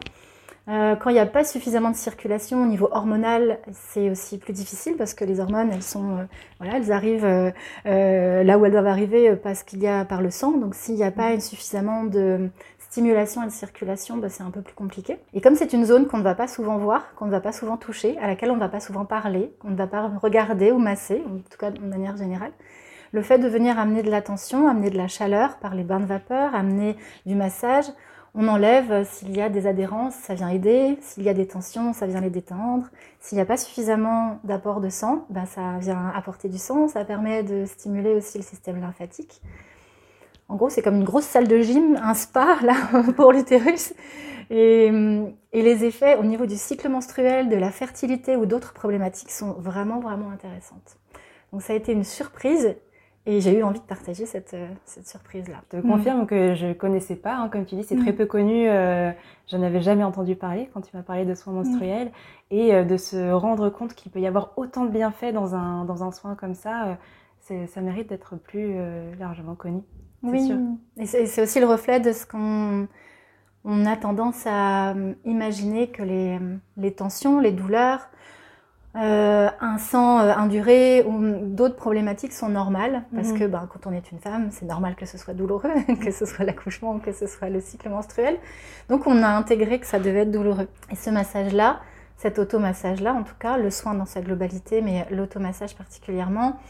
Euh, 0.67 0.97
quand 0.97 1.11
il 1.11 1.15
n'y 1.15 1.19
a 1.19 1.27
pas 1.27 1.45
suffisamment 1.45 1.91
de 1.91 1.97
circulation 1.97 2.63
au 2.63 2.67
niveau 2.67 2.89
hormonal, 2.91 3.59
c'est 3.73 4.09
aussi 4.09 4.39
plus 4.39 4.55
difficile 4.55 4.95
parce 4.97 5.13
que 5.13 5.25
les 5.25 5.39
hormones, 5.39 5.71
elles 5.71 5.83
sont, 5.83 6.17
euh, 6.17 6.25
voilà, 6.59 6.79
elles 6.79 6.91
arrivent 6.91 7.53
euh, 7.87 8.43
là 8.43 8.59
où 8.59 8.65
elles 8.65 8.73
doivent 8.73 8.87
arriver 8.87 9.37
parce 9.37 9.63
qu'il 9.63 9.83
y 9.83 9.87
a 9.87 10.07
par 10.07 10.23
le 10.23 10.31
sang. 10.31 10.53
Donc 10.53 10.75
s'il 10.75 10.95
n'y 10.95 11.05
a 11.05 11.11
pas 11.11 11.39
suffisamment 11.39 12.05
de 12.05 12.49
stimulation 12.95 13.43
et 13.43 13.47
de 13.47 13.51
circulation, 13.51 14.19
bah, 14.19 14.29
c'est 14.29 14.45
un 14.45 14.53
peu 14.53 14.63
plus 14.63 14.77
compliqué. 14.77 15.19
Et 15.33 15.41
comme 15.41 15.57
c'est 15.57 15.73
une 15.73 15.85
zone 15.85 16.07
qu'on 16.07 16.19
ne 16.19 16.23
va 16.23 16.37
pas 16.37 16.47
souvent 16.47 16.79
voir, 16.79 17.13
qu'on 17.17 17.27
ne 17.27 17.31
va 17.33 17.41
pas 17.41 17.51
souvent 17.51 17.77
toucher, 17.77 18.17
à 18.19 18.29
laquelle 18.29 18.53
on 18.53 18.55
ne 18.55 18.61
va 18.61 18.69
pas 18.69 18.79
souvent 18.79 19.05
parler, 19.05 19.53
qu'on 19.59 19.71
ne 19.71 19.77
va 19.77 19.89
pas 19.89 20.13
regarder 20.23 20.71
ou 20.71 20.79
masser, 20.79 21.21
en 21.27 21.39
tout 21.51 21.59
cas 21.59 21.73
de 21.73 21.81
manière 21.81 22.17
générale, 22.17 22.53
le 23.11 23.21
fait 23.23 23.39
de 23.39 23.49
venir 23.49 23.81
amener 23.81 24.05
de 24.05 24.11
l'attention, 24.13 24.69
amener 24.69 24.91
de 24.91 24.97
la 24.97 25.09
chaleur 25.09 25.57
par 25.57 25.75
les 25.75 25.83
bains 25.83 25.99
de 25.99 26.05
vapeur, 26.05 26.55
amener 26.55 26.97
du 27.27 27.35
massage, 27.35 27.87
on 28.37 28.47
enlève 28.47 29.05
s'il 29.05 29.37
y 29.37 29.41
a 29.41 29.49
des 29.49 29.67
adhérences, 29.67 30.15
ça 30.15 30.35
vient 30.35 30.49
aider. 30.49 30.97
S'il 31.01 31.25
y 31.25 31.29
a 31.29 31.35
des 31.35 31.49
tensions, 31.49 31.93
ça 31.93 32.07
vient 32.07 32.21
les 32.21 32.31
détendre. 32.31 32.87
S'il 33.21 33.37
n'y 33.37 33.43
a 33.43 33.45
pas 33.45 33.57
suffisamment 33.57 34.39
d'apport 34.45 34.81
de 34.81 34.89
sang, 34.89 35.25
ben 35.31 35.47
ça 35.47 35.79
vient 35.79 36.13
apporter 36.15 36.49
du 36.49 36.59
sang. 36.59 36.87
Ça 36.87 37.05
permet 37.05 37.43
de 37.43 37.65
stimuler 37.65 38.13
aussi 38.15 38.39
le 38.39 38.45
système 38.45 38.81
lymphatique. 38.81 39.41
En 40.49 40.57
gros, 40.57 40.69
c'est 40.69 40.83
comme 40.83 40.97
une 40.97 41.05
grosse 41.05 41.25
salle 41.25 41.49
de 41.49 41.61
gym, 41.61 41.99
un 42.03 42.15
spa 42.15 42.59
là 42.63 42.75
pour 43.17 43.33
l'utérus. 43.33 43.95
Et, 44.51 44.91
et, 45.53 45.63
les 45.63 45.85
effets 45.85 46.17
au 46.17 46.23
niveau 46.23 46.45
du 46.45 46.57
cycle 46.57 46.89
menstruel, 46.91 47.49
de 47.49 47.57
la 47.57 47.71
fertilité 47.71 48.37
ou 48.37 48.45
d'autres 48.45 48.75
problématiques 48.75 49.31
sont 49.31 49.53
vraiment, 49.53 50.01
vraiment 50.01 50.31
intéressantes. 50.31 50.99
Donc 51.51 51.63
ça 51.63 51.73
a 51.73 51.77
été 51.77 51.93
une 51.93 52.05
surprise 52.05 52.77
et 53.27 53.41
j'ai 53.41 53.57
eu 53.57 53.63
envie 53.63 53.81
de 53.81 53.85
partager 53.85 54.27
cette, 54.27 54.53
euh, 54.53 54.69
cette 54.85 55.09
surprise-là. 55.09 55.63
Je 55.73 55.79
te 55.79 55.83
confirme 55.87 56.27
que 56.27 56.55
je 56.55 56.75
connaissais 56.75 57.17
pas, 57.17 57.37
hein, 57.37 57.49
comme 57.49 57.65
tu 57.65 57.75
dis, 57.75 57.83
c'est 57.83 57.97
très 57.97 58.13
mm. 58.13 58.17
peu 58.17 58.27
connu. 58.27 58.69
Euh, 58.69 59.13
J'en 59.49 59.63
avais 59.63 59.81
jamais 59.81 60.05
entendu 60.05 60.37
parler 60.37 60.69
quand 60.75 60.83
tu 60.83 60.95
m'as 60.95 61.03
parlé 61.03 61.25
de 61.25 61.35
soins 61.35 61.55
menstruels. 61.55 62.09
Mm. 62.09 62.11
Et 62.51 62.75
euh, 62.75 62.85
de 62.85 62.97
se 62.99 63.33
rendre 63.33 63.71
compte 63.71 63.95
qu'il 63.95 64.13
peut 64.13 64.21
y 64.21 64.27
avoir 64.27 64.53
autant 64.57 64.85
de 64.85 64.91
bienfaits 64.91 65.33
dans 65.33 65.55
un, 65.55 65.87
dans 65.87 66.05
un 66.05 66.13
soin 66.13 66.35
comme 66.35 66.55
ça, 66.55 66.99
euh, 67.51 67.67
ça 67.67 67.81
mérite 67.81 68.09
d'être 68.09 68.37
plus 68.37 68.75
largement 69.19 69.55
connu. 69.55 69.83
Oui, 70.25 70.47
sûr. 70.47 70.57
et 70.97 71.07
c'est 71.27 71.43
aussi 71.43 71.61
le 71.61 71.67
reflet 71.67 72.01
de 72.01 72.13
ce 72.13 72.27
qu'on 72.27 72.89
on 73.65 73.87
a 73.87 73.97
tendance 73.97 74.47
à 74.47 74.91
euh, 74.91 75.15
imaginer 75.25 75.89
que 75.89 76.03
les, 76.03 76.39
les 76.77 76.93
tensions, 76.93 77.41
les 77.41 77.53
douleurs, 77.53 78.09
euh, 78.97 79.49
un 79.61 79.79
sang 79.79 80.21
euh, 80.21 80.33
induré 80.37 81.03
ou 81.03 81.21
d'autres 81.41 81.75
problématiques 81.75 82.33
sont 82.33 82.49
normales 82.49 83.03
parce 83.13 83.31
mhm. 83.31 83.39
que 83.41 83.45
ben, 83.47 83.69
quand 83.73 83.89
on 83.89 83.93
est 83.93 84.13
une 84.13 84.21
femme, 84.21 84.51
c'est 84.53 84.67
normal 84.67 84.95
que 84.95 85.05
ce 85.05 85.19
soit 85.19 85.35
douloureux, 85.35 85.73
que 86.01 86.13
ce 86.13 86.27
soit 86.27 86.45
l'accouchement, 86.45 87.01
que 87.01 87.13
ce 87.13 87.27
soit 87.27 87.49
le 87.49 87.61
cycle 87.61 87.89
menstruel. 87.89 88.37
Donc 88.89 89.07
on 89.07 89.23
a 89.23 89.29
intégré 89.29 89.81
que 89.81 89.87
ça 89.87 89.99
devait 89.99 90.21
être 90.21 90.31
douloureux. 90.31 90.69
Et 90.93 90.97
ce 90.97 91.11
massage-là, 91.11 91.81
cet 92.19 92.39
automassage-là, 92.39 93.15
en 93.15 93.25
tout 93.25 93.35
cas, 93.37 93.57
le 93.57 93.71
soin 93.71 93.95
dans 93.95 94.07
sa 94.07 94.21
globalité, 94.21 94.81
mais 94.81 95.07
l'automassage 95.11 95.75
particulièrement, 95.75 96.61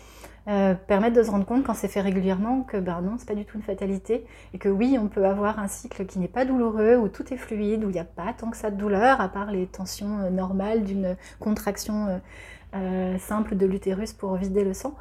euh, 0.46 0.74
permettre 0.74 1.16
de 1.16 1.22
se 1.22 1.30
rendre 1.30 1.46
compte 1.46 1.64
quand 1.64 1.72
c'est 1.72 1.88
fait 1.88 2.02
régulièrement 2.02 2.62
que 2.62 2.76
ben 2.76 3.00
non, 3.00 3.16
c'est 3.18 3.26
pas 3.26 3.34
du 3.34 3.46
tout 3.46 3.56
une 3.56 3.62
fatalité 3.62 4.26
et 4.52 4.58
que 4.58 4.68
oui, 4.68 4.98
on 5.00 5.08
peut 5.08 5.24
avoir 5.24 5.58
un 5.58 5.68
cycle 5.68 6.04
qui 6.04 6.18
n'est 6.18 6.28
pas 6.28 6.44
douloureux, 6.44 6.96
où 6.96 7.08
tout 7.08 7.32
est 7.32 7.38
fluide, 7.38 7.84
où 7.84 7.88
il 7.88 7.94
n'y 7.94 7.98
a 7.98 8.04
pas 8.04 8.34
tant 8.36 8.50
que 8.50 8.56
ça 8.56 8.70
de 8.70 8.76
douleur, 8.76 9.20
à 9.20 9.28
part 9.28 9.50
les 9.50 9.66
tensions 9.66 10.20
euh, 10.20 10.30
normales 10.30 10.84
d'une 10.84 11.16
contraction 11.40 12.20
euh, 12.74 13.18
simple 13.18 13.56
de 13.56 13.66
l'utérus 13.66 14.12
pour 14.12 14.34
vider 14.36 14.64
le 14.64 14.74
sang. 14.74 14.94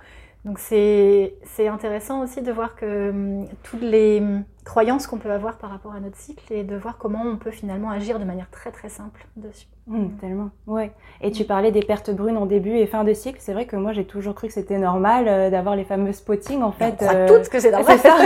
Donc 0.45 0.59
c'est 0.59 1.33
intéressant 1.59 2.21
aussi 2.21 2.41
de 2.41 2.51
voir 2.51 2.75
que 2.75 3.09
hum, 3.09 3.47
toutes 3.63 3.81
les, 3.81 4.21
croyances 4.63 5.07
qu'on 5.07 5.17
peut 5.17 5.31
avoir 5.31 5.57
par 5.57 5.69
rapport 5.69 5.93
à 5.93 5.99
notre 5.99 6.17
cycle 6.17 6.51
et 6.53 6.63
de 6.63 6.75
voir 6.75 6.97
comment 6.97 7.21
on 7.23 7.37
peut 7.37 7.51
finalement 7.51 7.89
agir 7.89 8.19
de 8.19 8.25
manière 8.25 8.49
très 8.49 8.71
très 8.71 8.89
simple 8.89 9.25
dessus. 9.35 9.67
Mmh, 9.87 10.07
tellement, 10.21 10.49
ouais. 10.67 10.93
Et 11.21 11.31
tu 11.31 11.43
parlais 11.43 11.71
des 11.71 11.81
pertes 11.81 12.09
brunes 12.09 12.37
en 12.37 12.45
début 12.45 12.77
et 12.77 12.87
fin 12.87 13.03
de 13.03 13.13
cycle. 13.13 13.39
C'est 13.41 13.51
vrai 13.51 13.65
que 13.65 13.75
moi 13.75 13.91
j'ai 13.91 14.05
toujours 14.05 14.33
cru 14.33 14.47
que 14.47 14.53
c'était 14.53 14.77
normal 14.77 15.27
euh, 15.27 15.49
d'avoir 15.49 15.75
les 15.75 15.83
fameux 15.83 16.13
spotting 16.13 16.61
en 16.61 16.71
fait. 16.71 16.95
On 17.01 17.05
croit 17.05 17.25
toutes 17.25 17.49
que 17.49 17.59
c'est 17.59 17.71
normal. 17.71 17.99
C'est 17.99 18.07
ça. 18.07 18.15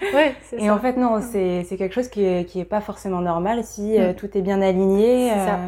ouais, 0.14 0.34
et 0.56 0.70
en 0.70 0.78
fait 0.78 0.96
non, 0.96 1.20
c'est 1.20 1.64
quelque 1.76 1.94
chose 1.94 2.08
qui 2.08 2.24
est, 2.24 2.44
qui 2.46 2.60
est 2.60 2.64
pas 2.64 2.80
forcément 2.80 3.20
normal 3.20 3.64
si 3.64 3.98
euh, 3.98 4.14
tout 4.14 4.36
est 4.36 4.42
bien 4.42 4.62
aligné. 4.62 5.30
C'est 5.30 5.46
ça. 5.46 5.58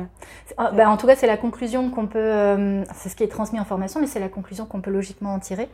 Ah, 0.57 0.73
bah, 0.73 0.89
en 0.89 0.97
tout 0.97 1.07
cas, 1.07 1.15
c'est 1.15 1.27
la 1.27 1.37
conclusion 1.37 1.91
qu'on 1.91 2.07
peut. 2.07 2.19
Euh, 2.19 2.83
c'est 2.95 3.09
ce 3.09 3.17
qui 3.17 3.23
est 3.23 3.29
transmis 3.29 3.61
en 3.61 3.65
formation, 3.65 4.01
mais 4.01 4.07
c'est 4.07 4.21
la 4.21 4.29
conclusion 4.29 4.65
qu'on 4.65 4.81
peut 4.81 4.91
logiquement 4.91 5.35
en 5.35 5.39
tirer, 5.39 5.69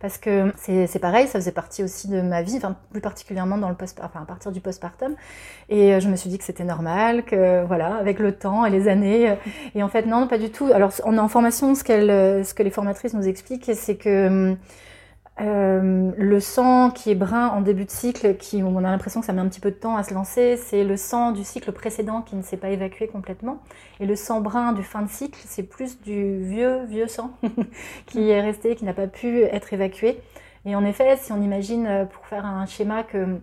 parce 0.00 0.18
que 0.18 0.52
c'est 0.56 0.98
pareil, 0.98 1.26
ça 1.28 1.38
faisait 1.38 1.52
partie 1.52 1.82
aussi 1.82 2.08
de 2.08 2.20
ma 2.20 2.42
vie, 2.42 2.56
enfin 2.56 2.76
plus 2.90 3.00
particulièrement 3.00 3.35
dans 3.36 3.68
le 3.68 3.74
post, 3.74 4.00
enfin 4.02 4.22
à 4.22 4.24
partir 4.24 4.52
du 4.52 4.60
postpartum, 4.60 5.14
et 5.68 6.00
je 6.00 6.08
me 6.08 6.16
suis 6.16 6.30
dit 6.30 6.38
que 6.38 6.44
c'était 6.44 6.64
normal, 6.64 7.24
que 7.24 7.64
voilà, 7.64 7.96
avec 7.96 8.18
le 8.18 8.32
temps 8.32 8.64
et 8.64 8.70
les 8.70 8.88
années. 8.88 9.36
Et 9.74 9.82
en 9.82 9.88
fait, 9.88 10.06
non, 10.06 10.26
pas 10.26 10.38
du 10.38 10.50
tout. 10.50 10.70
Alors, 10.72 10.92
on 11.04 11.16
est 11.16 11.20
en 11.20 11.28
formation, 11.28 11.74
ce, 11.74 11.82
ce 11.84 12.54
que 12.54 12.62
les 12.62 12.70
formatrices 12.70 13.14
nous 13.14 13.28
expliquent, 13.28 13.70
c'est 13.74 13.96
que 13.96 14.56
euh, 15.38 16.12
le 16.16 16.40
sang 16.40 16.90
qui 16.90 17.10
est 17.10 17.14
brun 17.14 17.48
en 17.48 17.60
début 17.60 17.84
de 17.84 17.90
cycle, 17.90 18.36
qui, 18.36 18.62
on 18.62 18.78
a 18.78 18.80
l'impression 18.80 19.20
que 19.20 19.26
ça 19.26 19.34
met 19.34 19.42
un 19.42 19.48
petit 19.48 19.60
peu 19.60 19.70
de 19.70 19.76
temps 19.76 19.96
à 19.96 20.02
se 20.02 20.14
lancer, 20.14 20.56
c'est 20.56 20.82
le 20.82 20.96
sang 20.96 21.32
du 21.32 21.44
cycle 21.44 21.72
précédent 21.72 22.22
qui 22.22 22.36
ne 22.36 22.42
s'est 22.42 22.56
pas 22.56 22.70
évacué 22.70 23.06
complètement. 23.06 23.62
Et 24.00 24.06
le 24.06 24.16
sang 24.16 24.40
brun 24.40 24.72
du 24.72 24.82
fin 24.82 25.02
de 25.02 25.10
cycle, 25.10 25.38
c'est 25.44 25.62
plus 25.62 26.00
du 26.00 26.42
vieux, 26.42 26.84
vieux 26.86 27.06
sang 27.06 27.32
qui 28.06 28.30
est 28.30 28.40
resté, 28.40 28.76
qui 28.76 28.86
n'a 28.86 28.94
pas 28.94 29.06
pu 29.06 29.42
être 29.42 29.74
évacué. 29.74 30.18
Et 30.66 30.76
en 30.76 30.84
effet, 30.84 31.16
si 31.16 31.32
on 31.32 31.40
imagine, 31.40 31.86
euh, 31.86 32.04
pour 32.04 32.26
faire 32.26 32.44
un 32.44 32.66
schéma 32.66 33.02
que 33.02 33.40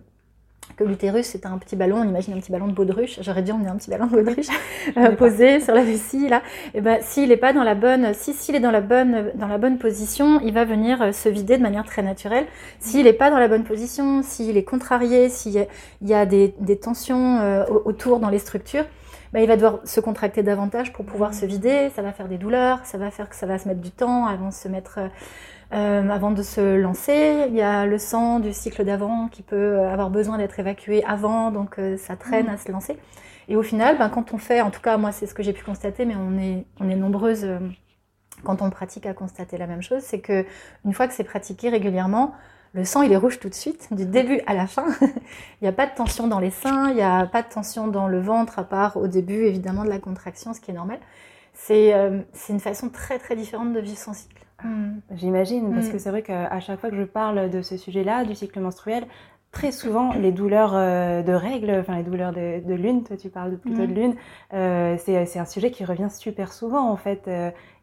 que 0.76 0.84
l'utérus 0.84 1.26
c'est 1.26 1.46
un 1.46 1.58
petit 1.58 1.76
ballon, 1.76 1.98
on 1.98 2.08
imagine 2.08 2.34
un 2.34 2.40
petit 2.40 2.50
ballon 2.50 2.66
de 2.66 2.72
baudruche, 2.72 3.18
j'aurais 3.22 3.42
dû 3.42 3.52
emmener 3.52 3.68
un 3.68 3.76
petit 3.76 3.90
ballon 3.90 4.06
de 4.06 4.10
baudruche 4.10 4.48
euh, 4.96 5.10
posé 5.12 5.60
sur 5.60 5.74
la 5.74 5.82
vessie 5.82 6.28
là. 6.28 6.42
Et 6.74 6.80
ben 6.80 6.98
s'il 7.00 7.30
est 7.30 7.36
pas 7.36 7.52
dans 7.52 7.62
la 7.62 7.74
bonne, 7.74 8.12
si 8.14 8.32
s'il 8.32 8.56
est 8.56 8.60
dans 8.60 8.70
la 8.70 8.80
bonne 8.80 9.30
dans 9.34 9.46
la 9.46 9.58
bonne 9.58 9.78
position, 9.78 10.40
il 10.40 10.52
va 10.52 10.64
venir 10.64 11.00
euh, 11.02 11.12
se 11.12 11.28
vider 11.28 11.56
de 11.56 11.62
manière 11.62 11.84
très 11.84 12.02
naturelle. 12.02 12.46
S'il 12.80 13.06
est 13.06 13.12
pas 13.12 13.30
dans 13.30 13.38
la 13.38 13.48
bonne 13.48 13.64
position, 13.64 14.22
s'il 14.22 14.56
est 14.56 14.64
contrarié, 14.64 15.28
s'il 15.28 15.66
y 16.02 16.14
a 16.14 16.26
des, 16.26 16.54
des 16.58 16.78
tensions 16.78 17.38
euh, 17.40 17.64
autour 17.84 18.18
dans 18.18 18.30
les 18.30 18.38
structures, 18.38 18.84
ben, 19.32 19.40
il 19.40 19.46
va 19.46 19.56
devoir 19.56 19.80
se 19.84 20.00
contracter 20.00 20.42
davantage 20.42 20.92
pour 20.92 21.04
pouvoir 21.04 21.30
mmh. 21.30 21.34
se 21.34 21.46
vider. 21.46 21.90
Ça 21.94 22.02
va 22.02 22.12
faire 22.12 22.28
des 22.28 22.38
douleurs, 22.38 22.80
ça 22.84 22.98
va 22.98 23.10
faire 23.10 23.28
que 23.28 23.36
ça 23.36 23.46
va 23.46 23.58
se 23.58 23.68
mettre 23.68 23.80
du 23.80 23.90
temps 23.90 24.26
avant 24.26 24.48
de 24.48 24.54
se 24.54 24.68
mettre 24.68 24.98
euh, 25.74 26.08
avant 26.08 26.30
de 26.30 26.42
se 26.42 26.76
lancer. 26.76 27.46
Il 27.48 27.54
y 27.56 27.62
a 27.62 27.84
le 27.84 27.98
sang 27.98 28.38
du 28.38 28.52
cycle 28.52 28.84
d'avant 28.84 29.26
qui 29.26 29.42
peut 29.42 29.80
avoir 29.80 30.08
besoin 30.08 30.38
d'être 30.38 30.60
évacué 30.60 31.02
avant, 31.04 31.50
donc 31.50 31.80
euh, 31.80 31.96
ça 31.96 32.14
traîne 32.16 32.48
à 32.48 32.56
se 32.56 32.70
lancer. 32.70 32.96
Et 33.48 33.56
au 33.56 33.62
final, 33.62 33.98
ben, 33.98 34.08
quand 34.08 34.32
on 34.32 34.38
fait, 34.38 34.60
en 34.60 34.70
tout 34.70 34.80
cas 34.80 34.96
moi 34.98 35.10
c'est 35.10 35.26
ce 35.26 35.34
que 35.34 35.42
j'ai 35.42 35.52
pu 35.52 35.64
constater, 35.64 36.04
mais 36.04 36.14
on 36.14 36.38
est, 36.38 36.64
on 36.78 36.88
est 36.88 36.94
nombreuses 36.94 37.44
euh, 37.44 37.58
quand 38.44 38.62
on 38.62 38.70
pratique 38.70 39.04
à 39.06 39.14
constater 39.14 39.58
la 39.58 39.66
même 39.66 39.82
chose, 39.82 40.02
c'est 40.02 40.20
que 40.20 40.46
une 40.84 40.92
fois 40.92 41.08
que 41.08 41.14
c'est 41.14 41.24
pratiqué 41.24 41.70
régulièrement, 41.70 42.34
le 42.72 42.84
sang 42.84 43.02
il 43.02 43.10
est 43.10 43.16
rouge 43.16 43.40
tout 43.40 43.48
de 43.48 43.54
suite, 43.54 43.88
du 43.90 44.06
début 44.06 44.42
à 44.46 44.54
la 44.54 44.68
fin. 44.68 44.86
il 45.00 45.62
n'y 45.62 45.68
a 45.68 45.72
pas 45.72 45.86
de 45.86 45.94
tension 45.96 46.28
dans 46.28 46.38
les 46.38 46.50
seins, 46.50 46.90
il 46.90 46.94
n'y 46.94 47.02
a 47.02 47.26
pas 47.26 47.42
de 47.42 47.48
tension 47.48 47.88
dans 47.88 48.06
le 48.06 48.20
ventre, 48.20 48.60
à 48.60 48.64
part 48.64 48.96
au 48.96 49.08
début 49.08 49.44
évidemment 49.44 49.82
de 49.84 49.90
la 49.90 49.98
contraction, 49.98 50.54
ce 50.54 50.60
qui 50.60 50.70
est 50.70 50.74
normal. 50.74 51.00
C'est 51.52 51.92
une 52.48 52.60
façon 52.60 52.90
très 52.90 53.18
très 53.18 53.34
différente 53.34 53.72
de 53.72 53.80
vivre 53.80 53.98
son 53.98 54.12
cycle. 54.12 54.43
Mm. 54.64 55.00
J'imagine, 55.16 55.72
parce 55.72 55.88
mm. 55.88 55.92
que 55.92 55.98
c'est 55.98 56.10
vrai 56.10 56.22
qu'à 56.22 56.60
chaque 56.60 56.80
fois 56.80 56.90
que 56.90 56.96
je 56.96 57.04
parle 57.04 57.50
de 57.50 57.62
ce 57.62 57.76
sujet-là, 57.76 58.24
du 58.24 58.34
cycle 58.34 58.60
menstruel, 58.60 59.06
très 59.52 59.70
souvent 59.70 60.12
les 60.14 60.32
douleurs 60.32 60.74
euh, 60.74 61.22
de 61.22 61.32
règles, 61.32 61.70
enfin 61.70 61.96
les 61.96 62.02
douleurs 62.02 62.32
de, 62.32 62.74
lune, 62.74 63.04
toi 63.04 63.16
tu 63.16 63.28
parles 63.28 63.56
plutôt 63.56 63.86
de 63.86 63.92
mm. 63.92 63.94
lune, 63.94 64.14
euh, 64.52 64.96
c'est 64.98 65.38
un 65.38 65.44
sujet 65.44 65.70
qui 65.70 65.84
revient 65.84 66.10
super 66.10 66.52
souvent 66.52 66.90
en 66.90 66.96
fait. 66.96 67.30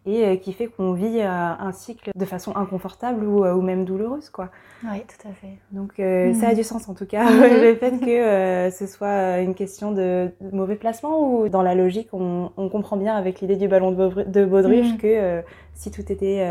Euh, 0.08 0.12
et 0.12 0.25
euh, 0.25 0.36
qui 0.36 0.53
fait 0.53 0.67
qu'on 0.67 0.93
vit 0.93 1.20
euh, 1.20 1.27
un 1.27 1.72
cycle 1.72 2.12
de 2.15 2.25
façon 2.25 2.55
inconfortable 2.55 3.24
ou, 3.25 3.46
euh, 3.46 3.53
ou, 3.53 3.62
même 3.62 3.86
douloureuse 3.86 4.29
quoi. 4.29 4.50
Oui, 4.84 5.03
tout 5.08 5.27
à 5.27 5.31
fait. 5.34 5.58
Donc 5.72 5.93
ça 5.98 6.50
a 6.50 6.55
du 6.55 6.63
sens 6.63 6.89
en 6.89 6.93
tout 6.93 7.05
cas 7.05 7.29
le 7.29 7.75
fait 7.75 8.00
que 8.00 8.70
ce 8.75 8.88
soit 8.88 9.39
une 9.39 9.53
question 9.53 9.91
de, 9.91 10.31
mauvais 10.51 10.75
placement 10.75 11.22
ou 11.22 11.50
dans 11.50 11.62
la 11.62 11.75
logique 11.75 12.10
on, 12.13 12.51
on 12.58 12.70
comprend 12.70 12.98
bien 12.98 13.15
avec 13.15 13.41
l'idée 13.41 13.58
du 13.58 13.67
ballon 13.67 13.91
de, 13.91 14.46
baudruche 14.46 14.98
que 14.98 15.43
si 15.75 15.91
tout 15.91 16.12
était 16.12 16.43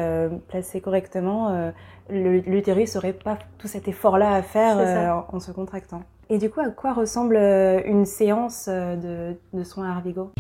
placé 0.49 0.81
correctement 0.81 1.73
l'utérus 2.09 2.95
n'aurait 2.95 3.13
pas 3.13 3.39
tout 3.59 3.67
cet 3.67 3.89
effort 3.89 4.17
là 4.17 4.35
à 4.35 4.43
faire 4.43 5.27
en, 5.31 5.37
en, 5.37 5.41
se 5.41 5.51
contractant. 5.51 6.03
Et 6.29 6.39
du 6.39 6.51
coup 6.51 6.61
à 6.61 6.69
quoi 6.69 6.93
ressemble 6.93 7.37
une 7.37 8.05
séance 8.05 8.69
de, 8.69 9.35
de 9.53 9.65
soins 9.65 9.91
Arvigo? 9.91 10.31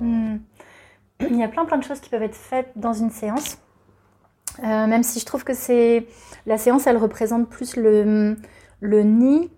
Hmm. 0.00 0.36
Il 1.20 1.36
y 1.36 1.42
a 1.42 1.48
plein 1.48 1.64
plein 1.64 1.78
de 1.78 1.84
choses 1.84 2.00
qui 2.00 2.10
peuvent 2.10 2.22
être 2.22 2.36
faites 2.36 2.70
dans 2.76 2.92
une 2.92 3.10
séance. 3.10 3.58
Euh, 4.60 4.86
même 4.86 5.02
si 5.02 5.20
je 5.20 5.26
trouve 5.26 5.44
que 5.44 5.54
c'est 5.54 6.06
la 6.46 6.58
séance, 6.58 6.86
elle 6.86 6.96
représente 6.96 7.48
plus 7.48 7.76
le, 7.76 8.36
le 8.80 9.02
nid, 9.02 9.50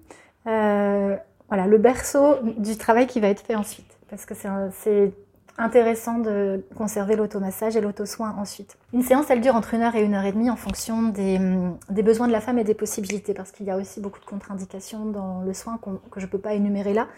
euh, 0.46 1.16
voilà, 1.48 1.66
le 1.66 1.78
berceau 1.78 2.36
du 2.56 2.76
travail 2.76 3.06
qui 3.06 3.20
va 3.20 3.28
être 3.28 3.44
fait 3.44 3.54
ensuite. 3.54 3.98
Parce 4.08 4.24
que 4.24 4.34
c'est 4.34 5.12
intéressant 5.58 6.18
de 6.18 6.64
conserver 6.76 7.16
l'automassage 7.16 7.76
et 7.76 7.80
l'auto-soin 7.80 8.34
ensuite. 8.38 8.78
Une 8.92 9.02
séance, 9.02 9.26
elle 9.28 9.40
dure 9.40 9.56
entre 9.56 9.74
une 9.74 9.82
heure 9.82 9.94
et 9.96 10.02
une 10.02 10.14
heure 10.14 10.24
et 10.24 10.32
demie 10.32 10.50
en 10.50 10.56
fonction 10.56 11.02
des, 11.02 11.38
des 11.90 12.02
besoins 12.02 12.28
de 12.28 12.32
la 12.32 12.40
femme 12.40 12.58
et 12.58 12.64
des 12.64 12.74
possibilités, 12.74 13.34
parce 13.34 13.50
qu'il 13.50 13.66
y 13.66 13.70
a 13.70 13.76
aussi 13.76 14.00
beaucoup 14.00 14.20
de 14.20 14.24
contre-indications 14.24 15.04
dans 15.06 15.42
le 15.42 15.52
soin 15.52 15.78
que 16.10 16.20
je 16.20 16.26
ne 16.26 16.30
peux 16.30 16.38
pas 16.38 16.54
énumérer 16.54 16.94
là. 16.94 17.08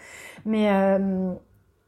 Mais 0.45 0.71
euh, 0.71 1.33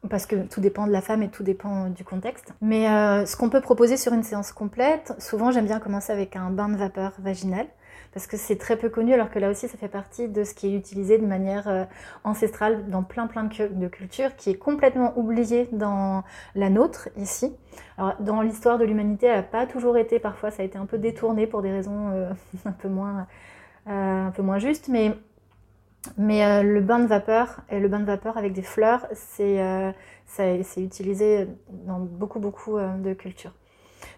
parce 0.09 0.25
que 0.25 0.35
tout 0.47 0.61
dépend 0.61 0.87
de 0.87 0.91
la 0.91 1.01
femme 1.01 1.23
et 1.23 1.29
tout 1.29 1.43
dépend 1.43 1.89
du 1.89 2.03
contexte. 2.03 2.53
Mais 2.61 2.89
euh, 2.89 3.25
ce 3.25 3.35
qu'on 3.35 3.49
peut 3.49 3.61
proposer 3.61 3.97
sur 3.97 4.13
une 4.13 4.23
séance 4.23 4.51
complète, 4.51 5.13
souvent 5.17 5.51
j'aime 5.51 5.65
bien 5.65 5.79
commencer 5.79 6.11
avec 6.11 6.35
un 6.35 6.49
bain 6.49 6.69
de 6.69 6.75
vapeur 6.75 7.13
vaginal, 7.19 7.67
parce 8.13 8.27
que 8.27 8.37
c'est 8.37 8.57
très 8.57 8.77
peu 8.77 8.89
connu, 8.89 9.13
alors 9.13 9.29
que 9.29 9.39
là 9.39 9.49
aussi 9.49 9.67
ça 9.67 9.77
fait 9.77 9.87
partie 9.87 10.27
de 10.27 10.43
ce 10.43 10.53
qui 10.53 10.67
est 10.67 10.77
utilisé 10.77 11.17
de 11.17 11.25
manière 11.25 11.67
euh, 11.67 11.85
ancestrale 12.23 12.89
dans 12.89 13.03
plein 13.03 13.27
plein 13.27 13.43
de 13.43 13.87
cultures, 13.87 14.35
qui 14.35 14.49
est 14.49 14.57
complètement 14.57 15.13
oublié 15.17 15.69
dans 15.71 16.23
la 16.55 16.69
nôtre 16.69 17.09
ici. 17.17 17.55
Alors 17.97 18.15
dans 18.19 18.41
l'histoire 18.41 18.77
de 18.77 18.85
l'humanité, 18.85 19.27
elle 19.27 19.37
n'a 19.37 19.43
pas 19.43 19.65
toujours 19.65 19.97
été, 19.97 20.19
parfois 20.19 20.51
ça 20.51 20.63
a 20.63 20.65
été 20.65 20.77
un 20.77 20.85
peu 20.85 20.97
détourné 20.97 21.47
pour 21.47 21.61
des 21.61 21.71
raisons 21.71 22.09
euh, 22.11 22.31
un 22.65 22.71
peu 22.71 22.89
moins 22.89 23.27
un 23.85 24.31
peu 24.31 24.41
moins 24.41 24.59
justes, 24.59 24.87
mais 24.87 25.13
mais 26.17 26.45
euh, 26.45 26.63
le 26.63 26.81
bain 26.81 26.99
de 26.99 27.07
vapeur 27.07 27.61
et 27.69 27.79
le 27.79 27.87
bain 27.87 27.99
de 27.99 28.05
vapeur 28.05 28.37
avec 28.37 28.53
des 28.53 28.61
fleurs, 28.61 29.07
c'est 29.13 29.61
euh, 29.61 29.91
utilisé 30.77 31.47
dans 31.69 31.99
beaucoup 31.99 32.39
beaucoup 32.39 32.77
euh, 32.77 32.95
de 32.97 33.13
cultures. 33.13 33.53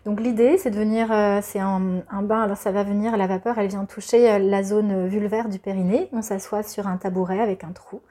Donc 0.04 0.20
l'idée, 0.20 0.58
c'est 0.58 0.70
de 0.70 0.76
venir, 0.76 1.08
c'est 1.42 1.60
un, 1.60 2.02
un, 2.12 2.22
bain. 2.22 2.42
Alors 2.42 2.58
ça 2.58 2.72
va 2.72 2.84
venir, 2.84 3.18
la 3.18 3.26
vapeur, 3.26 3.58
elle 3.58 3.68
vient 3.68 3.86
toucher 3.86 4.38
la 4.38 4.62
zone 4.62 5.08
vulvaire 5.08 5.50
du 5.50 5.58
périnée. 5.58 6.10
On 6.12 6.22
s'assoit 6.22 6.62
sur 6.62 6.88
un 6.88 6.98
tabouret 6.98 7.40
avec 7.40 7.64
un 7.64 7.72
trou. 7.72 8.02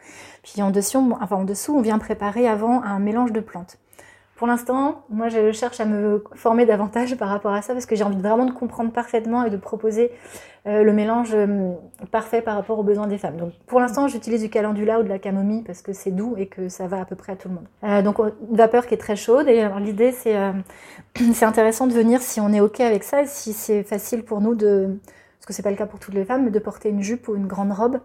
Puis 0.42 0.60
en 0.62 0.72
dessous, 0.72 1.16
enfin 1.20 1.36
en 1.36 1.44
dessous, 1.44 1.72
on 1.76 1.82
vient 1.82 1.98
préparer 1.98 2.48
avant 2.48 2.82
un 2.82 2.98
mélange 2.98 3.32
de 3.32 3.38
plantes. 3.38 3.78
Pour 4.36 4.48
l'instant, 4.48 5.04
moi, 5.10 5.28
je 5.28 5.52
cherche 5.52 5.78
à 5.78 5.84
me 5.84 6.24
former 6.34 6.66
davantage 6.66 7.16
par 7.16 7.28
rapport 7.28 7.52
à 7.52 7.62
ça 7.62 7.72
parce 7.72 7.86
que 7.86 7.94
j'ai 7.94 8.02
envie 8.02 8.20
vraiment 8.20 8.46
de 8.46 8.52
comprendre 8.52 8.90
parfaitement 8.90 9.44
et 9.44 9.50
de 9.50 9.56
proposer 9.56 10.10
euh, 10.66 10.82
le 10.82 10.92
mélange 10.92 11.30
euh, 11.34 11.72
parfait 12.10 12.42
par 12.42 12.56
rapport 12.56 12.78
aux 12.78 12.82
besoins 12.82 13.06
des 13.06 13.18
femmes. 13.18 13.36
Donc, 13.36 13.52
pour 13.66 13.78
l'instant, 13.78 14.08
j'utilise 14.08 14.42
du 14.42 14.50
calendula 14.50 14.98
ou 14.98 15.04
de 15.04 15.08
la 15.08 15.20
camomille 15.20 15.62
parce 15.62 15.82
que 15.82 15.92
c'est 15.92 16.10
doux 16.10 16.34
et 16.36 16.46
que 16.46 16.68
ça 16.68 16.88
va 16.88 17.00
à 17.00 17.04
peu 17.04 17.14
près 17.14 17.32
à 17.32 17.36
tout 17.36 17.48
le 17.48 17.54
monde. 17.54 17.68
Euh, 17.84 18.02
donc, 18.02 18.18
une 18.18 18.56
vapeur 18.56 18.86
qui 18.86 18.94
est 18.94 18.98
très 18.98 19.14
chaude. 19.14 19.46
Et 19.46 19.68
l'idée, 19.78 20.10
c'est 20.10 20.36
c'est 21.32 21.44
intéressant 21.44 21.86
de 21.86 21.92
venir 21.92 22.20
si 22.20 22.40
on 22.40 22.52
est 22.52 22.60
ok 22.60 22.80
avec 22.80 23.04
ça, 23.04 23.26
si 23.26 23.52
c'est 23.52 23.84
facile 23.84 24.24
pour 24.24 24.40
nous 24.40 24.56
de, 24.56 24.98
parce 25.38 25.46
que 25.46 25.52
c'est 25.52 25.62
pas 25.62 25.70
le 25.70 25.76
cas 25.76 25.86
pour 25.86 26.00
toutes 26.00 26.14
les 26.14 26.24
femmes, 26.24 26.50
de 26.50 26.58
porter 26.58 26.88
une 26.88 27.02
jupe 27.02 27.28
ou 27.28 27.36
une 27.36 27.46
grande 27.46 27.70
robe 27.70 28.00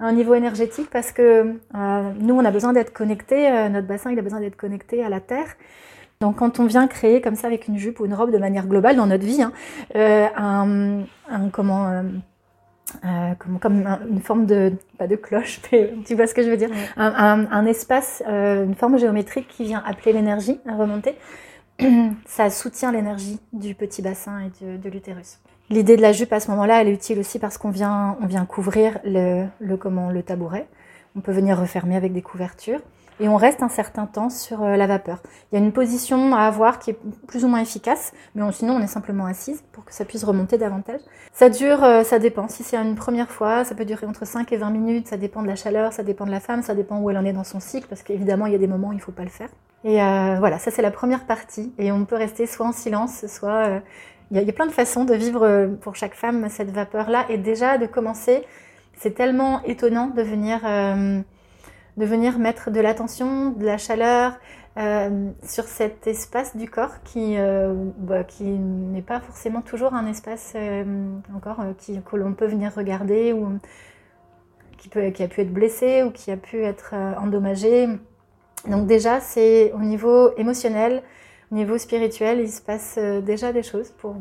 un 0.00 0.12
niveau 0.12 0.34
énergétique 0.34 0.90
parce 0.90 1.12
que 1.12 1.56
euh, 1.74 2.12
nous, 2.18 2.34
on 2.34 2.44
a 2.44 2.50
besoin 2.50 2.72
d'être 2.72 2.92
connecté, 2.92 3.50
euh, 3.50 3.68
notre 3.68 3.86
bassin, 3.86 4.10
il 4.10 4.18
a 4.18 4.22
besoin 4.22 4.40
d'être 4.40 4.56
connecté 4.56 5.04
à 5.04 5.08
la 5.08 5.20
Terre. 5.20 5.56
Donc 6.20 6.36
quand 6.36 6.60
on 6.60 6.66
vient 6.66 6.86
créer 6.86 7.20
comme 7.20 7.34
ça 7.34 7.46
avec 7.46 7.68
une 7.68 7.78
jupe 7.78 8.00
ou 8.00 8.06
une 8.06 8.14
robe 8.14 8.32
de 8.32 8.38
manière 8.38 8.66
globale 8.66 8.96
dans 8.96 9.06
notre 9.06 9.24
vie, 9.24 9.42
hein, 9.42 9.52
euh, 9.96 10.26
un, 10.36 11.48
comment, 11.50 12.02
comme, 13.38 13.58
comme 13.58 13.86
une 14.10 14.20
forme 14.20 14.46
de, 14.46 14.72
pas 14.96 15.06
de 15.06 15.16
cloche, 15.16 15.60
mais 15.70 15.92
tu 16.06 16.14
vois 16.14 16.26
ce 16.26 16.34
que 16.34 16.42
je 16.42 16.48
veux 16.50 16.56
dire, 16.56 16.70
un, 16.96 17.46
un, 17.50 17.66
espace, 17.66 18.22
une 18.26 18.74
forme 18.74 18.98
géométrique 18.98 19.48
qui 19.48 19.64
vient 19.64 19.82
appeler 19.84 20.12
l'énergie 20.12 20.60
à 20.66 20.76
remonter, 20.76 21.16
ça 22.26 22.48
soutient 22.48 22.92
l'énergie 22.92 23.40
du 23.52 23.74
petit 23.74 24.00
bassin 24.00 24.40
et 24.40 24.64
de, 24.64 24.76
de 24.76 24.88
l'utérus. 24.88 25.40
L'idée 25.70 25.96
de 25.96 26.02
la 26.02 26.12
jupe 26.12 26.32
à 26.32 26.40
ce 26.40 26.50
moment-là, 26.50 26.82
elle 26.82 26.88
est 26.88 26.92
utile 26.92 27.18
aussi 27.18 27.38
parce 27.38 27.56
qu'on 27.56 27.70
vient, 27.70 28.18
on 28.20 28.26
vient 28.26 28.44
couvrir 28.44 28.98
le, 29.04 29.46
comment, 29.76 30.10
le 30.10 30.22
tabouret. 30.22 30.68
On 31.16 31.20
peut 31.20 31.32
venir 31.32 31.58
refermer 31.58 31.96
avec 31.96 32.12
des 32.12 32.22
couvertures. 32.22 32.80
et 33.20 33.28
on 33.28 33.36
reste 33.36 33.62
un 33.62 33.68
certain 33.68 34.06
temps 34.06 34.28
sur 34.28 34.62
euh, 34.62 34.76
la 34.76 34.86
vapeur. 34.86 35.22
Il 35.50 35.58
y 35.58 35.62
a 35.62 35.64
une 35.64 35.72
position 35.72 36.34
à 36.34 36.40
avoir 36.40 36.80
qui 36.80 36.90
est 36.90 36.98
plus 37.28 37.44
ou 37.44 37.48
moins 37.48 37.60
efficace, 37.60 38.12
mais 38.34 38.42
sinon 38.52 38.74
on 38.74 38.80
est 38.80 38.88
simplement 38.88 39.24
assise 39.24 39.62
pour 39.72 39.84
que 39.84 39.94
ça 39.94 40.04
puisse 40.04 40.24
remonter 40.24 40.58
davantage. 40.58 41.00
Ça 41.32 41.48
dure, 41.48 41.82
euh, 41.82 42.02
ça 42.02 42.18
dépend. 42.18 42.48
Si 42.48 42.62
c'est 42.64 42.76
une 42.76 42.96
première 42.96 43.30
fois, 43.30 43.64
ça 43.64 43.74
peut 43.74 43.84
durer 43.84 44.06
entre 44.06 44.26
5 44.26 44.52
et 44.52 44.56
20 44.56 44.70
minutes, 44.70 45.06
ça 45.06 45.16
dépend 45.16 45.42
de 45.42 45.46
la 45.46 45.56
chaleur, 45.56 45.92
ça 45.92 46.02
dépend 46.02 46.26
de 46.26 46.32
la 46.32 46.40
femme, 46.40 46.62
ça 46.62 46.74
dépend 46.74 46.98
où 47.00 47.08
elle 47.08 47.16
en 47.16 47.24
est 47.24 47.32
dans 47.32 47.44
son 47.44 47.60
cycle, 47.60 47.86
parce 47.88 48.02
qu'évidemment 48.02 48.46
il 48.46 48.52
y 48.52 48.56
a 48.56 48.58
des 48.58 48.66
moments 48.66 48.88
où 48.88 48.92
il 48.92 48.96
ne 48.96 49.00
faut 49.00 49.12
pas 49.12 49.24
le 49.24 49.30
faire. 49.30 49.48
Et 49.84 50.02
euh, 50.02 50.36
voilà, 50.40 50.58
ça 50.58 50.70
c'est 50.72 50.82
la 50.82 50.90
première 50.90 51.24
partie, 51.24 51.72
et 51.78 51.92
on 51.92 52.04
peut 52.04 52.16
rester 52.16 52.46
soit 52.46 52.66
en 52.66 52.72
silence, 52.72 53.24
soit... 53.28 53.80
il 54.34 54.42
y, 54.42 54.50
a 54.50 54.52
plein 54.52 54.66
de 54.66 54.72
façons 54.72 55.04
de 55.04 55.14
vivre 55.14 55.70
pour 55.80 55.94
chaque 55.94 56.14
femme 56.14 56.48
cette 56.48 56.70
vapeur-là, 56.70 57.26
et 57.28 57.38
déjà 57.38 57.78
de 57.78 57.86
commencer, 57.86 58.44
c'est 58.96 59.14
tellement 59.14 59.62
étonnant 59.64 60.08
de 60.08 60.22
venir 60.22 60.60
de 61.96 62.04
venir 62.04 62.38
mettre 62.38 62.70
de 62.70 62.80
l'attention, 62.80 63.50
de 63.50 63.64
la 63.64 63.78
chaleur 63.78 64.38
euh, 64.76 65.30
sur 65.44 65.64
cet 65.64 66.06
espace 66.06 66.56
du 66.56 66.68
corps 66.68 67.02
qui, 67.04 67.36
euh, 67.38 67.72
bah, 67.98 68.24
qui 68.24 68.44
n'est 68.44 69.02
pas 69.02 69.20
forcément 69.20 69.62
toujours 69.62 69.94
un 69.94 70.06
espace 70.06 70.54
euh, 70.56 70.84
encore 71.36 71.64
que 72.04 72.16
l'on 72.16 72.32
peut 72.32 72.46
venir 72.46 72.72
regarder 72.74 73.32
ou 73.32 73.58
qui, 74.78 74.88
a 75.22 75.28
pu 75.28 75.40
être 75.40 75.52
blessé 75.52 76.02
ou 76.02 76.10
qui 76.10 76.30
a 76.30 76.36
pu 76.36 76.62
être 76.62 76.94
endommagé. 77.18 77.88
Donc 78.68 78.86
déjà, 78.86 79.20
c'est 79.20 79.72
au 79.72 79.78
niveau 79.80 80.34
émotionnel, 80.36 81.02
niveau 81.54 81.78
spirituel, 81.78 82.40
il 82.40 82.50
se 82.50 82.60
passe 82.60 82.96
euh, 82.98 83.20
déjà 83.20 83.52
des 83.52 83.62
choses 83.62 83.90
pour 83.98 84.14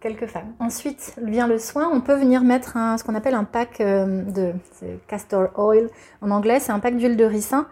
quelques 0.00 0.26
femmes. 0.26 0.52
Ensuite 0.60 1.14
vient 1.22 1.48
le 1.48 1.58
soin. 1.58 1.90
On 1.92 2.00
peut 2.00 2.14
venir 2.14 2.42
mettre 2.42 2.74
ce 2.98 3.02
qu'on 3.02 3.14
appelle 3.14 3.34
un 3.34 3.44
pack 3.44 3.80
euh, 3.80 4.22
de 4.22 4.52
castor 5.08 5.48
oil 5.56 5.88
en 6.20 6.30
anglais. 6.30 6.60
C'est 6.60 6.72
un 6.72 6.78
pack 6.78 6.96
d'huile 6.96 7.16
de 7.16 7.24
ricin 7.24 7.66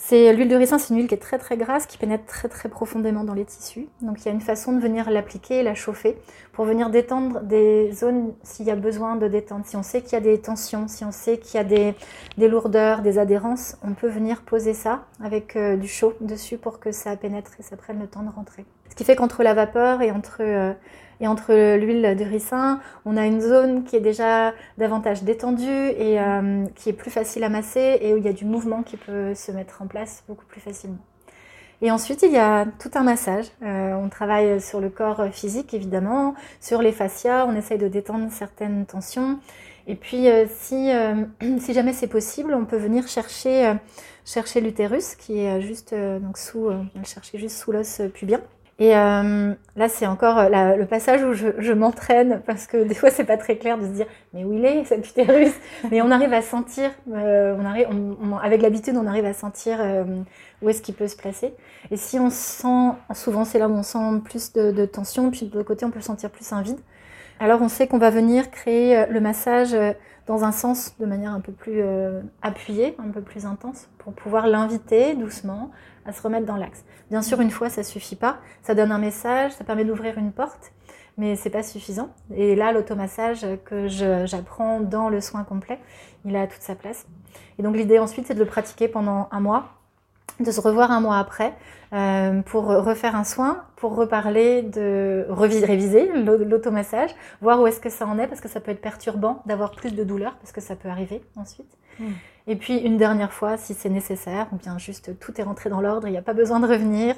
c'est 0.00 0.32
l'huile 0.32 0.48
de 0.48 0.54
ricin, 0.54 0.78
c'est 0.78 0.94
une 0.94 1.00
huile 1.00 1.08
qui 1.08 1.14
est 1.14 1.18
très 1.18 1.38
très 1.38 1.56
grasse, 1.56 1.84
qui 1.86 1.98
pénètre 1.98 2.24
très 2.24 2.48
très 2.48 2.68
profondément 2.68 3.24
dans 3.24 3.34
les 3.34 3.44
tissus. 3.44 3.88
Donc 4.00 4.20
il 4.20 4.26
y 4.26 4.28
a 4.28 4.32
une 4.32 4.40
façon 4.40 4.72
de 4.72 4.80
venir 4.80 5.10
l'appliquer, 5.10 5.64
la 5.64 5.74
chauffer, 5.74 6.16
pour 6.58 6.66
venir 6.66 6.90
détendre 6.90 7.40
des 7.42 7.92
zones 7.92 8.34
s'il 8.42 8.66
y 8.66 8.72
a 8.72 8.74
besoin 8.74 9.14
de 9.14 9.28
détendre. 9.28 9.64
Si 9.64 9.76
on 9.76 9.84
sait 9.84 10.02
qu'il 10.02 10.14
y 10.14 10.16
a 10.16 10.20
des 10.20 10.40
tensions, 10.40 10.88
si 10.88 11.04
on 11.04 11.12
sait 11.12 11.38
qu'il 11.38 11.54
y 11.54 11.60
a 11.60 11.62
des, 11.62 11.94
lourdeurs, 12.48 13.00
des 13.00 13.20
adhérences, 13.20 13.76
on 13.84 13.92
peut 13.92 14.08
venir 14.08 14.42
poser 14.42 14.74
ça 14.74 15.04
avec 15.22 15.54
euh, 15.54 15.76
du 15.76 15.86
chaud 15.86 16.14
dessus 16.20 16.58
pour 16.58 16.80
que 16.80 16.90
ça 16.90 17.14
pénètre 17.14 17.52
et 17.60 17.62
ça 17.62 17.76
prenne 17.76 18.00
le 18.00 18.08
temps 18.08 18.24
de 18.24 18.30
rentrer. 18.30 18.64
Ce 18.90 18.96
qui 18.96 19.04
fait 19.04 19.14
qu'entre 19.14 19.44
la 19.44 19.54
vapeur 19.54 20.02
et 20.02 20.10
entre 20.10 20.42
euh, 20.42 21.76
l'huile 21.76 22.16
de 22.18 22.24
ricin, 22.24 22.80
on 23.04 23.16
a 23.16 23.24
une 23.24 23.40
zone 23.40 23.84
qui 23.84 23.94
est 23.94 24.00
déjà 24.00 24.52
davantage 24.78 25.22
détendue 25.22 25.62
et 25.62 26.20
euh, 26.20 26.64
qui 26.74 26.88
est 26.88 26.92
plus 26.92 27.12
facile 27.12 27.44
à 27.44 27.50
masser 27.50 27.98
et 28.00 28.14
où 28.14 28.16
il 28.16 28.24
y 28.24 28.28
a 28.28 28.32
du 28.32 28.46
mouvement 28.46 28.82
qui 28.82 28.96
peut 28.96 29.32
se 29.32 29.52
mettre 29.52 29.80
en 29.80 29.86
place 29.86 30.24
beaucoup 30.26 30.46
plus 30.46 30.60
facilement. 30.60 30.98
Et 31.80 31.90
ensuite, 31.90 32.22
il 32.22 32.32
y 32.32 32.38
a 32.38 32.66
tout 32.80 32.90
un 32.94 33.02
massage. 33.02 33.46
Euh, 33.62 33.92
on 33.94 34.08
travaille 34.08 34.60
sur 34.60 34.80
le 34.80 34.88
corps 34.88 35.28
physique, 35.32 35.74
évidemment, 35.74 36.34
sur 36.60 36.82
les 36.82 36.92
fascias, 36.92 37.46
on 37.46 37.54
essaye 37.54 37.78
de 37.78 37.88
détendre 37.88 38.30
certaines 38.32 38.84
tensions. 38.84 39.38
Et 39.86 39.94
puis, 39.94 40.28
euh, 40.28 40.46
si, 40.48 40.90
si 41.60 41.72
jamais 41.72 41.92
c'est 41.92 42.08
possible, 42.08 42.52
on 42.54 42.64
peut 42.64 42.76
venir 42.76 43.06
chercher, 43.06 43.74
chercher 44.24 44.60
l'utérus, 44.60 45.14
qui 45.14 45.40
est 45.40 45.60
juste 45.60 45.94
donc 45.94 46.36
sous, 46.38 46.70
chercher 47.04 47.38
juste 47.38 47.56
sous 47.56 47.70
l'os 47.70 48.02
pubien. 48.12 48.40
Et 48.80 48.96
euh, 48.96 49.54
là, 49.74 49.88
c'est 49.88 50.06
encore 50.06 50.38
euh, 50.38 50.76
le 50.76 50.86
passage 50.86 51.24
où 51.24 51.32
je, 51.32 51.72
m'entraîne 51.72 52.42
parce 52.46 52.68
que 52.68 52.84
des 52.84 52.94
fois, 52.94 53.10
c'est 53.10 53.24
pas 53.24 53.36
très 53.36 53.56
clair 53.56 53.76
de 53.76 53.82
se 53.82 53.88
dire 53.88 54.06
mais 54.32 54.44
où 54.44 54.52
il 54.52 54.64
est 54.64 54.84
cet 54.84 55.08
utérus? 55.08 55.52
Mais 55.90 56.00
on 56.00 56.12
arrive 56.12 56.32
à 56.32 56.42
sentir, 56.42 56.90
euh, 57.12 57.56
on 57.58 57.64
arrive, 57.64 57.88
avec 58.40 58.62
l'habitude, 58.62 58.96
on 58.96 59.06
arrive 59.08 59.24
à 59.24 59.32
sentir 59.32 59.78
euh, 59.80 60.04
où 60.62 60.68
est-ce 60.68 60.82
qu'il 60.82 60.94
peut 60.94 61.08
se 61.08 61.16
placer. 61.16 61.54
Et 61.90 61.96
si 61.96 62.18
on 62.18 62.30
sent, 62.30 62.92
souvent 63.14 63.44
c'est 63.44 63.58
là 63.58 63.68
où 63.68 63.72
on 63.72 63.82
sent 63.82 64.20
plus 64.24 64.52
de, 64.52 64.84
tension, 64.86 65.30
puis 65.30 65.46
de 65.46 65.54
l'autre 65.54 65.68
côté, 65.68 65.84
on 65.84 65.90
peut 65.90 66.00
sentir 66.00 66.30
plus 66.30 66.52
un 66.52 66.62
vide. 66.62 66.80
Alors, 67.40 67.62
on 67.62 67.68
sait 67.68 67.86
qu'on 67.86 67.98
va 67.98 68.10
venir 68.10 68.50
créer 68.50 69.06
le 69.08 69.20
massage 69.20 69.76
dans 70.26 70.42
un 70.44 70.50
sens 70.50 70.96
de 70.98 71.06
manière 71.06 71.32
un 71.32 71.40
peu 71.40 71.52
plus 71.52 71.82
appuyée, 72.42 72.96
un 72.98 73.10
peu 73.10 73.20
plus 73.20 73.46
intense, 73.46 73.88
pour 73.98 74.12
pouvoir 74.12 74.48
l'inviter 74.48 75.14
doucement 75.14 75.70
à 76.04 76.12
se 76.12 76.20
remettre 76.20 76.46
dans 76.46 76.56
l'axe. 76.56 76.84
Bien 77.10 77.22
sûr, 77.22 77.40
une 77.40 77.50
fois, 77.50 77.70
ça 77.70 77.84
suffit 77.84 78.16
pas. 78.16 78.38
Ça 78.62 78.74
donne 78.74 78.90
un 78.90 78.98
message, 78.98 79.52
ça 79.52 79.62
permet 79.62 79.84
d'ouvrir 79.84 80.18
une 80.18 80.32
porte, 80.32 80.72
mais 81.16 81.36
c'est 81.36 81.50
pas 81.50 81.62
suffisant. 81.62 82.10
Et 82.34 82.56
là, 82.56 82.72
l'automassage 82.72 83.46
que 83.64 83.86
j'apprends 83.86 84.80
dans 84.80 85.08
le 85.08 85.20
soin 85.20 85.44
complet, 85.44 85.78
il 86.24 86.34
a 86.34 86.46
toute 86.46 86.62
sa 86.62 86.74
place. 86.74 87.06
Et 87.58 87.62
donc, 87.62 87.76
l'idée 87.76 87.98
ensuite, 87.98 88.26
c'est 88.26 88.34
de 88.34 88.40
le 88.40 88.46
pratiquer 88.46 88.88
pendant 88.88 89.28
un 89.30 89.40
mois, 89.40 89.77
de 90.40 90.50
se 90.50 90.60
revoir 90.60 90.90
un 90.90 91.00
mois 91.00 91.18
après 91.18 91.54
euh, 91.92 92.42
pour 92.42 92.66
refaire 92.66 93.16
un 93.16 93.24
soin, 93.24 93.64
pour 93.76 93.94
reparler 93.94 94.62
de 94.62 95.26
réviser 95.30 96.10
l'automassage, 96.12 97.14
voir 97.40 97.60
où 97.60 97.66
est-ce 97.66 97.80
que 97.80 97.88
ça 97.88 98.06
en 98.06 98.18
est, 98.18 98.26
parce 98.26 98.40
que 98.40 98.48
ça 98.48 98.60
peut 98.60 98.70
être 98.70 98.80
perturbant 98.80 99.42
d'avoir 99.46 99.70
plus 99.70 99.94
de 99.94 100.04
douleur, 100.04 100.34
parce 100.36 100.52
que 100.52 100.60
ça 100.60 100.76
peut 100.76 100.88
arriver 100.88 101.22
ensuite. 101.36 101.78
Hmm. 101.98 102.12
Et 102.46 102.56
puis 102.56 102.78
une 102.78 102.98
dernière 102.98 103.32
fois, 103.32 103.56
si 103.56 103.74
c'est 103.74 103.88
nécessaire, 103.88 104.48
ou 104.52 104.56
bien 104.56 104.78
juste 104.78 105.18
tout 105.18 105.40
est 105.40 105.44
rentré 105.44 105.70
dans 105.70 105.80
l'ordre, 105.80 106.06
il 106.06 106.10
n'y 106.10 106.18
a 106.18 106.22
pas 106.22 106.34
besoin 106.34 106.60
de 106.60 106.66
revenir. 106.66 107.14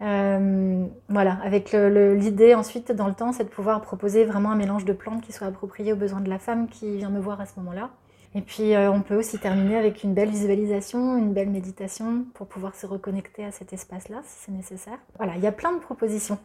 Euh, 0.00 0.86
voilà, 1.08 1.38
avec 1.44 1.72
l'idée 1.72 2.54
ensuite 2.54 2.92
dans 2.92 3.08
le 3.08 3.14
temps, 3.14 3.32
c'est 3.32 3.44
de 3.44 3.48
pouvoir 3.48 3.80
proposer 3.82 4.24
vraiment 4.24 4.52
un 4.52 4.56
mélange 4.56 4.84
de 4.84 4.92
plantes 4.92 5.22
qui 5.22 5.32
soit 5.32 5.46
approprié 5.48 5.92
aux 5.92 5.96
besoins 5.96 6.20
de 6.20 6.30
la 6.30 6.38
femme 6.38 6.68
qui 6.68 6.96
vient 6.96 7.10
me 7.10 7.20
voir 7.20 7.40
à 7.40 7.46
ce 7.46 7.52
moment-là. 7.58 7.90
Et 8.34 8.42
puis 8.42 8.74
euh, 8.74 8.90
on 8.90 9.02
peut 9.02 9.16
aussi 9.16 9.38
terminer 9.38 9.76
avec 9.76 10.04
une 10.04 10.14
belle 10.14 10.28
visualisation, 10.28 11.16
une 11.16 11.32
belle 11.32 11.48
méditation 11.48 12.24
pour 12.34 12.46
pouvoir 12.46 12.74
se 12.74 12.86
reconnecter 12.86 13.44
à 13.44 13.50
cet 13.50 13.72
espace-là 13.72 14.20
si 14.24 14.44
c'est 14.44 14.52
nécessaire. 14.52 14.98
Voilà, 15.16 15.34
il 15.36 15.42
y 15.42 15.46
a 15.46 15.52
plein 15.52 15.72
de 15.72 15.80
propositions. 15.80 16.38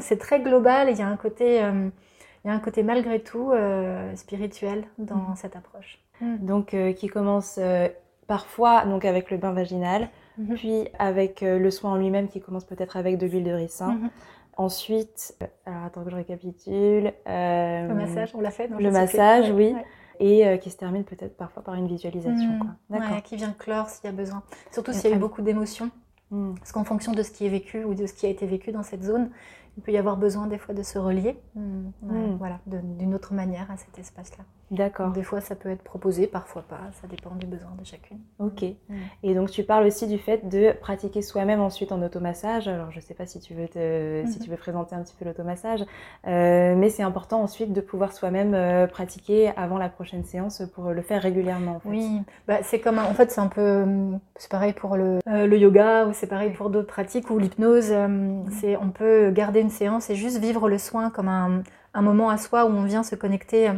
C'est 0.00 0.18
très 0.18 0.40
global 0.40 0.88
et 0.88 0.92
il 0.92 0.98
y 0.98 1.02
a 1.02 1.08
un 1.08 1.16
côté, 1.16 1.62
euh, 1.62 1.88
il 2.44 2.48
y 2.48 2.50
a 2.50 2.54
un 2.54 2.60
côté 2.60 2.82
malgré 2.82 3.20
tout 3.20 3.52
spirituel 4.14 4.84
dans 4.98 5.16
mmh. 5.16 5.36
cette 5.36 5.56
approche. 5.56 6.00
Mm. 6.20 6.36
donc 6.44 6.74
euh, 6.74 6.92
qui 6.92 7.08
commence 7.08 7.58
euh, 7.58 7.88
parfois 8.26 8.84
donc 8.84 9.04
avec 9.04 9.30
le 9.30 9.36
bain 9.36 9.52
vaginal, 9.52 10.08
mm-hmm. 10.38 10.54
puis 10.54 10.88
avec 10.98 11.42
euh, 11.42 11.58
le 11.58 11.70
soin 11.70 11.92
en 11.92 11.96
lui-même 11.96 12.28
qui 12.28 12.40
commence 12.40 12.64
peut-être 12.64 12.96
avec 12.96 13.18
de 13.18 13.26
l'huile 13.26 13.44
de 13.44 13.52
ricin. 13.52 13.94
Mm-hmm. 13.94 14.10
Ensuite, 14.56 15.38
alors 15.64 15.84
attends 15.84 16.04
que 16.04 16.10
je 16.10 16.16
récapitule. 16.16 17.14
le 17.26 17.94
massage, 17.94 18.30
on 18.34 18.40
l'a 18.40 18.50
fait. 18.50 18.68
le 18.68 18.90
massage, 18.90 19.50
oui. 19.50 19.74
Et 20.20 20.58
qui 20.58 20.70
se 20.70 20.76
termine 20.76 21.04
peut-être 21.04 21.36
parfois 21.36 21.62
par 21.62 21.74
une 21.74 21.88
visualisation. 21.88 22.50
Mm. 22.50 22.76
D'accord. 22.90 23.22
qui 23.22 23.36
vient 23.36 23.54
clore 23.58 23.88
s'il 23.88 24.04
y 24.04 24.08
a 24.08 24.12
besoin. 24.12 24.42
Surtout 24.70 24.92
s'il 24.92 25.10
y 25.10 25.12
a 25.12 25.16
eu 25.16 25.18
beaucoup 25.18 25.42
d'émotions. 25.42 25.90
Mm. 26.30 26.54
Parce 26.54 26.72
qu'en 26.72 26.84
fonction 26.84 27.12
de 27.12 27.22
ce 27.22 27.30
qui 27.30 27.46
est 27.46 27.48
vécu 27.48 27.84
ou 27.84 27.94
de 27.94 28.06
ce 28.06 28.12
qui 28.12 28.26
a 28.26 28.28
été 28.28 28.46
vécu 28.46 28.70
dans 28.70 28.82
cette 28.82 29.02
zone, 29.02 29.30
il 29.76 29.82
peut 29.82 29.92
y 29.92 29.96
avoir 29.96 30.16
besoin 30.16 30.46
des 30.46 30.58
fois 30.58 30.74
de 30.74 30.82
se 30.82 30.98
relier, 30.98 31.38
voilà, 32.38 32.60
d'une 32.66 33.14
autre 33.14 33.32
manière 33.32 33.70
à 33.70 33.76
cet 33.76 33.98
espace-là. 33.98 34.44
D'accord. 34.70 35.10
Des 35.10 35.24
fois, 35.24 35.40
ça 35.40 35.56
peut 35.56 35.68
être 35.68 35.82
proposé, 35.82 36.28
parfois 36.28 36.62
pas. 36.62 36.80
Ça 37.00 37.08
dépend 37.08 37.34
du 37.34 37.46
besoin 37.46 37.70
de 37.78 37.84
chacune. 37.84 38.18
Ok. 38.38 38.62
Mm. 38.62 38.94
Et 39.24 39.34
donc, 39.34 39.50
tu 39.50 39.64
parles 39.64 39.84
aussi 39.84 40.06
du 40.06 40.18
fait 40.18 40.48
de 40.48 40.72
pratiquer 40.80 41.22
soi-même 41.22 41.60
ensuite 41.60 41.90
en 41.90 42.00
automassage. 42.02 42.68
Alors, 42.68 42.92
je 42.92 42.96
ne 42.96 43.02
sais 43.02 43.14
pas 43.14 43.26
si 43.26 43.40
tu 43.40 43.54
veux 43.54 43.66
te, 43.66 44.22
si 44.26 44.38
mm-hmm. 44.38 44.42
tu 44.42 44.50
veux 44.50 44.56
présenter 44.56 44.94
un 44.94 45.02
petit 45.02 45.14
peu 45.18 45.24
l'automassage, 45.24 45.84
euh, 46.28 46.76
mais 46.76 46.88
c'est 46.88 47.02
important 47.02 47.42
ensuite 47.42 47.72
de 47.72 47.80
pouvoir 47.80 48.12
soi-même 48.12 48.54
euh, 48.54 48.86
pratiquer 48.86 49.50
avant 49.56 49.76
la 49.76 49.88
prochaine 49.88 50.24
séance 50.24 50.62
pour 50.72 50.90
le 50.90 51.02
faire 51.02 51.20
régulièrement. 51.20 51.76
En 51.76 51.80
fait. 51.80 51.88
Oui. 51.88 52.22
Bah, 52.46 52.58
c'est 52.62 52.78
comme, 52.78 52.98
en 52.98 53.14
fait, 53.14 53.32
c'est 53.32 53.40
un 53.40 53.48
peu, 53.48 53.84
c'est 54.36 54.50
pareil 54.50 54.72
pour 54.72 54.96
le, 54.96 55.18
euh, 55.26 55.48
le 55.48 55.58
yoga 55.58 56.06
ou 56.06 56.12
c'est 56.12 56.28
pareil 56.28 56.52
pour 56.52 56.70
d'autres 56.70 56.86
pratiques 56.86 57.28
ou 57.30 57.38
l'hypnose. 57.38 57.90
Mm. 57.90 58.50
c'est, 58.60 58.76
on 58.76 58.90
peut 58.90 59.30
garder 59.30 59.60
une 59.60 59.70
séance 59.70 60.10
et 60.10 60.14
juste 60.14 60.38
vivre 60.38 60.68
le 60.68 60.78
soin 60.78 61.10
comme 61.10 61.28
un, 61.28 61.62
un 61.92 62.02
moment 62.02 62.30
à 62.30 62.36
soi 62.36 62.66
où 62.66 62.68
on 62.68 62.84
vient 62.84 63.02
se 63.02 63.16
connecter 63.16 63.70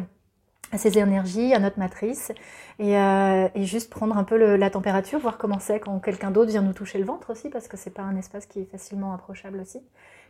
à 0.72 0.78
ses 0.78 0.98
énergies, 0.98 1.54
à 1.54 1.58
notre 1.58 1.78
matrice, 1.78 2.32
et, 2.78 2.96
euh, 2.96 3.48
juste 3.56 3.90
prendre 3.90 4.16
un 4.16 4.24
peu 4.24 4.56
la 4.56 4.70
température, 4.70 5.18
voir 5.18 5.36
comment 5.36 5.58
c'est 5.58 5.80
quand 5.80 5.98
quelqu'un 6.00 6.30
d'autre 6.30 6.50
vient 6.50 6.62
nous 6.62 6.72
toucher 6.72 6.98
le 6.98 7.04
ventre 7.04 7.30
aussi, 7.30 7.50
parce 7.50 7.68
que 7.68 7.76
c'est 7.76 7.90
pas 7.90 8.02
un 8.02 8.16
espace 8.16 8.46
qui 8.46 8.60
est 8.60 8.70
facilement 8.70 9.12
approchable 9.12 9.60
aussi, 9.60 9.80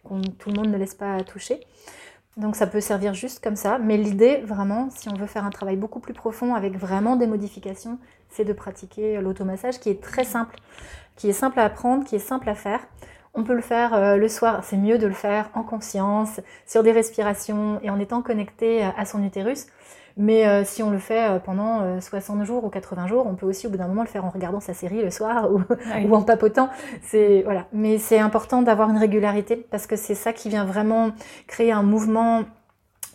qu'on 0.05 0.21
tout 0.21 0.51
le 0.51 0.57
monde 0.57 0.69
ne 0.69 0.77
laisse 0.77 0.95
pas 0.95 1.23
toucher. 1.23 1.61
Donc 2.37 2.57
ça 2.57 2.67
peut 2.67 2.81
servir 2.81 3.15
juste 3.15 3.45
comme 3.45 3.57
ça, 3.57 3.79
mais 3.79 3.97
l'idée 3.97 4.39
vraiment, 4.39 4.89
si 4.91 5.09
on 5.09 5.15
veut 5.15 5.27
faire 5.27 5.45
un 5.45 5.51
travail 5.51 5.77
beaucoup 5.77 6.01
plus 6.01 6.15
profond 6.15 6.55
avec 6.55 6.77
vraiment 6.77 7.17
des 7.17 7.27
modifications, 7.27 7.99
c'est 8.31 8.45
de 8.45 8.55
pratiquer 8.55 9.21
l'automassage 9.21 9.79
qui 9.79 9.91
est 9.91 10.03
très 10.03 10.25
simple, 10.25 10.57
qui 11.17 11.29
est 11.29 11.35
simple 11.35 11.61
à 11.61 11.65
apprendre, 11.65 12.05
qui 12.05 12.17
est 12.17 12.21
simple 12.21 12.49
à 12.49 12.55
faire. 12.55 12.81
On 13.35 13.45
peut 13.45 13.55
le 13.55 13.63
faire 13.63 13.95
euh, 13.95 14.17
le 14.17 14.29
soir, 14.29 14.65
c'est 14.65 14.77
mieux 14.77 14.99
de 14.99 15.07
le 15.07 15.13
faire 15.13 15.51
en 15.55 15.63
conscience, 15.63 16.41
sur 16.67 16.83
des 16.83 16.93
respirations 16.93 17.79
et 17.83 17.91
en 17.91 18.01
étant 18.01 18.23
connecté 18.23 18.83
à 18.83 19.05
son 19.05 19.23
utérus. 19.23 19.67
Mais 20.17 20.47
euh, 20.47 20.65
si 20.65 20.83
on 20.83 20.91
le 20.91 20.99
fait 20.99 21.29
euh, 21.29 21.39
pendant 21.39 22.01
60 22.01 22.41
euh, 22.41 22.45
jours 22.45 22.65
ou 22.65 22.69
80 22.69 23.07
jours, 23.07 23.27
on 23.27 23.35
peut 23.35 23.47
aussi 23.47 23.67
au 23.67 23.71
bout 23.71 23.77
d'un 23.77 23.89
moment 23.89 24.03
le 24.03 24.09
faire 24.09 24.25
en 24.25 24.31
regardant 24.31 24.61
sa 24.61 24.75
série 24.75 25.03
le 25.03 25.11
soir 25.11 25.51
ou, 25.53 25.63
ou 26.05 26.15
en 26.15 26.23
papotant. 26.23 26.71
C'est 27.03 27.43
voilà. 27.45 27.67
Mais 27.73 27.99
c'est 27.99 28.19
important 28.19 28.63
d'avoir 28.63 28.91
une 28.91 28.99
régularité 28.99 29.57
parce 29.57 29.87
que 29.87 29.97
c'est 29.97 30.15
ça 30.15 30.33
qui 30.33 30.49
vient 30.49 30.65
vraiment 30.65 31.11
créer 31.47 31.73
un 31.73 31.83
mouvement 31.83 32.45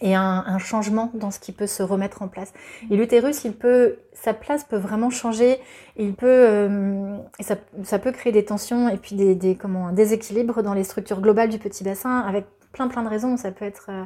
et 0.02 0.16
un, 0.16 0.60
changement 0.60 1.12
dans 1.14 1.32
ce 1.32 1.40
qui 1.40 1.52
peut 1.52 1.68
se 1.68 1.82
remettre 1.82 2.22
en 2.22 2.28
place. 2.28 2.54
Et 2.92 2.98
l'utérus, 2.98 3.44
il 3.46 3.54
peut, 3.54 3.98
sa 4.14 4.34
place 4.34 4.64
peut 4.64 4.78
vraiment 4.78 5.10
changer. 5.10 5.60
il 5.98 6.14
peut, 6.14 6.28
euh, 6.28 7.18
et 7.40 7.44
ça, 7.44 7.56
ça, 7.84 7.98
peut 7.98 8.12
créer 8.12 8.32
des 8.32 8.46
tensions 8.46 8.90
et 8.90 8.98
puis 8.98 9.16
des, 9.16 9.34
des, 9.34 9.56
comment, 9.56 9.88
un 9.88 9.94
déséquilibre 9.94 10.62
dans 10.62 10.74
les 10.74 10.84
structures 10.84 11.22
globales 11.22 11.50
du 11.50 11.58
petit 11.58 11.84
bassin 11.84 12.20
avec 12.20 12.46
plein 12.74 12.88
plein 12.88 13.04
de 13.04 13.10
raisons. 13.10 13.38
Ça 13.38 13.52
peut 13.52 13.66
être 13.66 13.88
euh, 13.90 14.04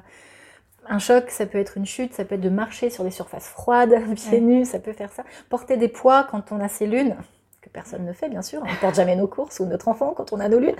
un 0.88 1.00
choc, 1.00 1.30
ça 1.30 1.46
peut 1.46 1.58
être 1.58 1.78
une 1.78 1.86
chute, 1.86 2.14
ça 2.14 2.26
peut 2.26 2.36
être 2.36 2.42
de 2.42 2.50
marcher 2.50 2.90
sur 2.90 3.04
des 3.04 3.12
surfaces 3.12 3.48
froides, 3.48 3.96
pieds 4.16 4.42
nus, 4.42 4.66
ça 4.66 4.80
peut 4.80 4.94
faire 4.94 5.12
ça. 5.12 5.24
Porter 5.50 5.78
des 5.78 5.88
poids 5.88 6.24
quand 6.30 6.52
on 6.52 6.60
a 6.60 6.68
ses 6.68 6.88
lunes, 6.88 7.16
que 7.62 7.70
personne 7.70 8.06
ne 8.06 8.14
fait 8.14 8.30
bien 8.30 8.42
sûr, 8.42 8.62
on 8.64 8.72
ne 8.72 8.78
porte 8.78 8.96
jamais 8.96 9.16
nos 9.16 9.28
courses 9.28 9.60
ou 9.60 9.66
notre 9.66 9.88
enfant 9.88 10.14
quand 10.16 10.34
on 10.34 10.40
a 10.40 10.50
nos 10.50 10.60
lunes. 10.60 10.76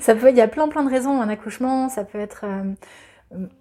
Ça 0.00 0.14
peut, 0.14 0.30
il 0.30 0.36
y 0.36 0.42
a 0.42 0.48
plein 0.48 0.68
plein 0.68 0.84
de 0.84 0.90
raisons. 0.90 1.20
Un 1.20 1.28
accouchement, 1.28 1.88
ça 1.88 2.04
peut 2.04 2.20
être 2.20 2.44
euh, 2.44 2.74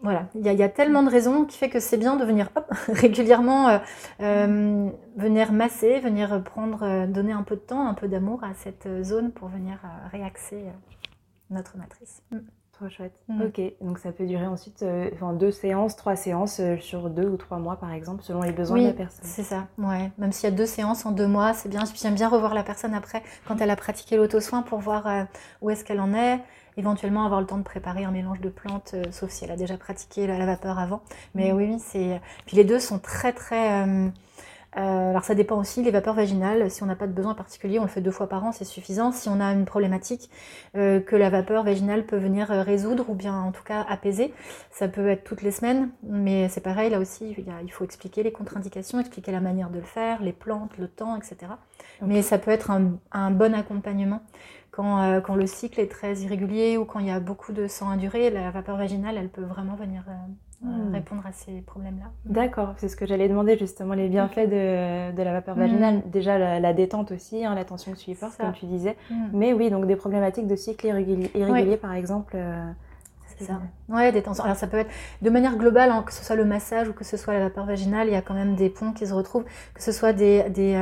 voilà, 0.02 0.30
il 0.36 0.46
y, 0.46 0.64
a 0.64 0.70
tellement 0.70 1.02
de 1.02 1.10
raisons 1.10 1.46
qui 1.46 1.58
fait 1.58 1.70
que 1.70 1.80
c'est 1.80 1.98
bien 1.98 2.18
de 2.18 2.24
venir 2.24 2.50
régulièrement 2.88 3.68
euh, 3.68 3.78
euh, 4.22 4.90
venir 5.16 5.52
masser, 5.52 6.00
venir 6.00 6.44
prendre, 6.44 6.84
euh, 6.84 7.08
donner 7.08 7.32
un 7.32 7.42
peu 7.42 7.56
de 7.56 7.62
temps, 7.62 7.88
un 7.88 7.96
peu 7.96 8.08
d'amour 8.08 8.44
à 8.44 8.54
cette 8.54 8.88
zone 9.04 9.32
pour 9.32 9.48
venir 9.48 9.80
réaxer 10.12 10.66
notre 11.50 11.78
matrice. 11.78 12.22
Mm. 12.32 12.38
Trop 12.78 12.90
chouette. 12.90 13.14
Mm. 13.28 13.42
Ok, 13.42 13.62
donc 13.82 14.00
ça 14.00 14.12
peut 14.12 14.26
durer 14.26 14.48
ensuite 14.48 14.84
enfin, 15.14 15.34
deux 15.34 15.52
séances, 15.52 15.96
trois 15.96 16.16
séances 16.16 16.60
sur 16.80 17.10
deux 17.10 17.28
ou 17.28 17.38
trois 17.38 17.58
mois 17.58 17.78
par 17.78 17.92
exemple, 17.92 18.24
selon 18.24 18.42
les 18.42 18.52
besoins 18.52 18.82
de 18.82 18.88
la 18.88 18.94
personne. 18.94 19.24
C'est 19.24 19.44
ça, 19.44 19.68
ouais. 19.78 20.12
Même 20.18 20.32
s'il 20.32 20.50
y 20.50 20.54
a 20.54 20.56
deux 20.56 20.66
séances 20.66 21.06
en 21.06 21.12
deux 21.12 21.28
mois, 21.28 21.54
c'est 21.54 21.70
bien. 21.70 21.84
J'aime 21.96 22.16
bien 22.16 22.28
revoir 22.28 22.54
la 22.54 22.64
personne 22.64 22.94
après 22.94 23.24
quand 23.48 23.62
elle 23.62 23.70
a 23.70 23.76
pratiqué 23.76 24.18
l'auto-soin 24.18 24.62
pour 24.62 24.80
voir 24.80 25.28
où 25.62 25.70
est-ce 25.70 25.86
qu'elle 25.86 26.02
en 26.02 26.14
est 26.14 26.42
éventuellement 26.78 27.26
avoir 27.26 27.42
le 27.42 27.48
temps 27.48 27.58
de 27.58 27.64
préparer 27.64 28.04
un 28.04 28.12
mélange 28.12 28.42
de 28.42 28.50
plantes, 28.50 28.92
euh, 28.94 29.04
sauf 29.12 29.30
si 29.30 29.46
elle 29.46 29.52
a 29.52 29.56
déjà 29.56 29.78
pratiqué 29.78 30.28
la, 30.28 30.46
vapeur 30.46 30.80
avant. 30.80 31.02
Mais 31.34 31.52
mm. 31.52 31.56
oui, 31.56 31.68
oui, 31.72 31.80
c'est. 31.80 32.22
Puis 32.46 32.58
les 32.58 32.64
deux 32.64 32.80
sont 32.80 33.00
très 33.00 33.34
très. 33.34 33.86
Euh, 34.78 34.96
euh, 35.06 35.10
alors 35.10 35.24
ça 35.24 35.36
dépend 35.36 35.58
aussi, 35.60 35.84
les 35.84 35.92
vapeurs 35.92 36.14
vaginales, 36.14 36.70
si 36.70 36.84
on 36.84 36.86
n'a 36.86 36.96
pas 36.96 37.08
de 37.08 37.12
besoin 37.12 37.34
particulier, 37.34 37.80
on 37.80 37.84
le 37.84 37.88
fait 37.88 38.02
deux 38.02 38.12
fois 38.12 38.28
par 38.28 38.44
an, 38.44 38.52
c'est 38.52 38.66
suffisant. 38.66 39.12
Si 39.12 39.30
on 39.30 39.40
a 39.40 39.52
une 39.52 39.66
problématique 39.66 40.30
que 40.74 41.16
la 41.16 41.30
vapeur 41.30 41.64
vaginale 41.64 42.06
peut 42.06 42.18
venir 42.18 42.50
résoudre 42.50 43.10
ou 43.10 43.16
bien 43.16 43.34
en 43.34 43.52
tout 43.52 43.64
cas 43.64 43.86
apaiser, 43.88 44.34
ça 44.72 44.88
peut 44.88 45.08
être 45.08 45.24
toutes 45.24 45.42
les 45.42 45.52
semaines, 45.52 45.90
mais 46.04 46.50
c'est 46.50 46.62
pareil, 46.62 46.90
là 46.90 47.00
aussi, 47.00 47.36
il, 47.38 47.72
faut 47.72 47.86
expliquer 47.86 48.24
les 48.24 48.32
contre-indications, 48.32 49.00
expliquer 49.00 49.32
la 49.32 49.40
manière 49.40 49.70
de 49.70 49.80
le 49.80 49.86
faire, 49.86 50.22
les 50.22 50.34
plantes, 50.34 50.78
le 50.78 50.88
temps, 50.88 51.16
etc. 51.16 51.54
Mais 52.02 52.22
ça 52.22 52.38
peut 52.38 52.52
être 52.52 52.72
un, 52.72 52.98
un 53.12 53.32
bon 53.32 53.54
accompagnement 53.54 54.22
quand, 54.72 55.02
euh, 55.02 55.22
quand, 55.22 55.36
le 55.36 55.48
cycle 55.48 55.80
est 55.80 55.88
très 55.90 56.18
irrégulier 56.18 56.78
ou 56.78 56.84
quand 56.84 57.00
il 57.00 57.08
y 57.08 57.12
a 57.12 57.22
beaucoup 57.22 57.54
de 57.54 57.68
sang 57.68 57.90
induré, 57.90 58.30
la 58.30 58.52
vapeur 58.52 58.76
vaginale, 58.76 59.18
elle 59.18 59.30
peut 59.30 59.44
vraiment 59.44 59.76
venir 59.76 60.04
euh, 60.64 60.68
euh, 60.68 60.70
hmm. 60.70 60.94
répondre 60.94 61.26
à 61.26 61.32
ces 61.32 61.62
problèmes-là. 61.62 62.06
D'accord, 62.26 62.74
c'est 62.78 62.88
ce 62.88 62.96
que 62.96 63.06
j'allais 63.06 63.28
demander 63.28 63.58
justement, 63.58 63.94
les 63.94 64.08
bienfaits 64.08 64.50
de, 64.50 65.12
de 65.12 65.24
la 65.24 65.34
vapeur 65.34 65.56
vaginale. 65.56 65.98
Hmm. 65.98 66.10
Déjà 66.10 66.60
la, 66.60 66.74
détente 66.74 67.12
aussi, 67.12 67.46
hein, 67.46 67.56
la 67.56 67.66
tension 67.66 67.94
portes, 68.20 68.38
comme 68.38 68.54
tu 68.54 68.66
disais. 68.66 68.96
Hmm. 69.10 69.28
Mais 69.34 69.54
oui, 69.54 69.70
donc 69.70 69.88
des 69.88 69.96
problématiques 69.96 70.48
de 70.48 70.56
cycle 70.56 70.88
irrégulier, 70.88 71.78
par 71.78 71.94
exemple. 71.94 72.38
c'est 73.26 73.46
ça. 73.46 73.62
Ouais, 73.90 74.12
des 74.12 74.22
tensions. 74.22 74.44
Alors 74.44 74.56
ça 74.56 74.68
peut 74.68 74.78
être 74.78 74.92
de 75.22 75.30
manière 75.30 75.58
globale, 75.58 75.92
hein, 75.92 76.04
que 76.06 76.14
ce 76.14 76.24
soit 76.24 76.36
le 76.36 76.46
massage 76.46 76.90
ou 76.90 76.94
que 76.94 77.04
ce 77.04 77.18
soit 77.18 77.34
la 77.34 77.40
vapeur 77.40 77.66
vaginale, 77.66 78.08
il 78.08 78.14
y 78.14 78.18
a 78.18 78.22
quand 78.22 78.34
même 78.34 78.56
des 78.56 78.70
ponts 78.70 78.94
qui 78.94 79.06
se 79.08 79.14
retrouvent, 79.14 79.46
que 79.74 79.84
ce 79.84 79.92
soit 79.92 80.14
des, 80.14 80.50
des 80.50 80.76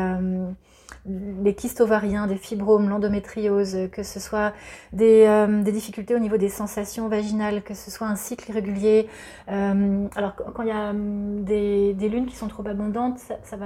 les 1.05 1.53
kystes 1.55 1.81
ovariens, 1.81 2.27
des 2.27 2.35
fibromes, 2.35 2.89
l'endométriose, 2.89 3.89
que 3.91 4.03
ce 4.03 4.19
soit 4.19 4.53
des, 4.91 5.25
euh, 5.27 5.61
des, 5.63 5.71
difficultés 5.71 6.15
au 6.15 6.19
niveau 6.19 6.37
des 6.37 6.49
sensations 6.49 7.07
vaginales, 7.07 7.63
que 7.63 7.73
ce 7.73 7.91
soit 7.91 8.07
un 8.07 8.15
cycle 8.15 8.49
irrégulier. 8.49 9.07
Euh, 9.49 10.07
alors 10.15 10.35
quand 10.35 10.63
il 10.63 10.69
y 10.69 10.71
a 10.71 10.89
hum, 10.91 11.43
des, 11.43 12.09
lunes 12.09 12.25
qui 12.25 12.35
sont 12.35 12.47
trop 12.47 12.67
abondantes, 12.67 13.19
ça, 13.19 13.59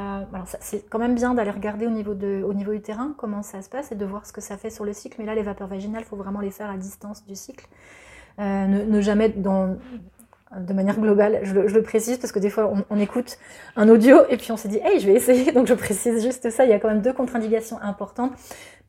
c'est 0.59 0.89
quand 0.89 0.99
même 0.99 1.15
bien 1.15 1.33
d'aller 1.33 1.51
regarder 1.51 1.85
au 1.85 1.91
niveau 1.91 2.13
de, 2.13 2.43
au 2.43 2.53
niveau 2.53 2.73
utérin 2.73 3.13
comment 3.17 3.43
ça 3.43 3.61
se 3.61 3.69
passe 3.69 3.91
et 3.91 3.95
de 3.95 4.05
voir 4.05 4.25
ce 4.25 4.33
que 4.33 4.41
ça 4.41 4.57
fait 4.57 4.69
sur 4.69 4.85
le 4.85 4.93
cycle. 4.93 5.17
Mais 5.19 5.25
là, 5.25 5.35
les 5.35 5.43
vapeurs 5.43 5.67
vaginales, 5.67 6.03
il 6.03 6.07
faut 6.07 6.15
vraiment 6.15 6.39
les 6.39 6.51
faire 6.51 6.69
à 6.69 6.77
distance 6.77 7.25
du 7.25 7.35
cycle. 7.35 7.67
Euh, 8.39 8.67
ne, 8.67 9.01
jamais 9.01 9.29
dans 9.29 9.77
de 10.55 10.73
manière 10.73 10.99
globale. 10.99 11.39
Je 11.43 11.53
le, 11.53 11.81
précise 11.81 12.17
parce 12.17 12.31
que 12.31 12.39
des 12.39 12.49
fois 12.49 12.73
on, 12.89 12.99
écoute 12.99 13.37
un 13.75 13.89
audio 13.89 14.19
et 14.29 14.37
puis 14.37 14.51
on 14.51 14.57
se 14.57 14.67
dit 14.67 14.79
hey 14.83 14.99
je 14.99 15.07
vais 15.07 15.13
essayer 15.13 15.51
donc 15.53 15.67
je 15.67 15.73
précise 15.73 16.23
juste 16.23 16.49
ça. 16.49 16.65
Il 16.65 16.69
y 16.69 16.73
a 16.73 16.79
quand 16.79 16.87
même 16.87 17.01
deux 17.01 17.13
contre-indications 17.13 17.81
importantes. 17.81 18.33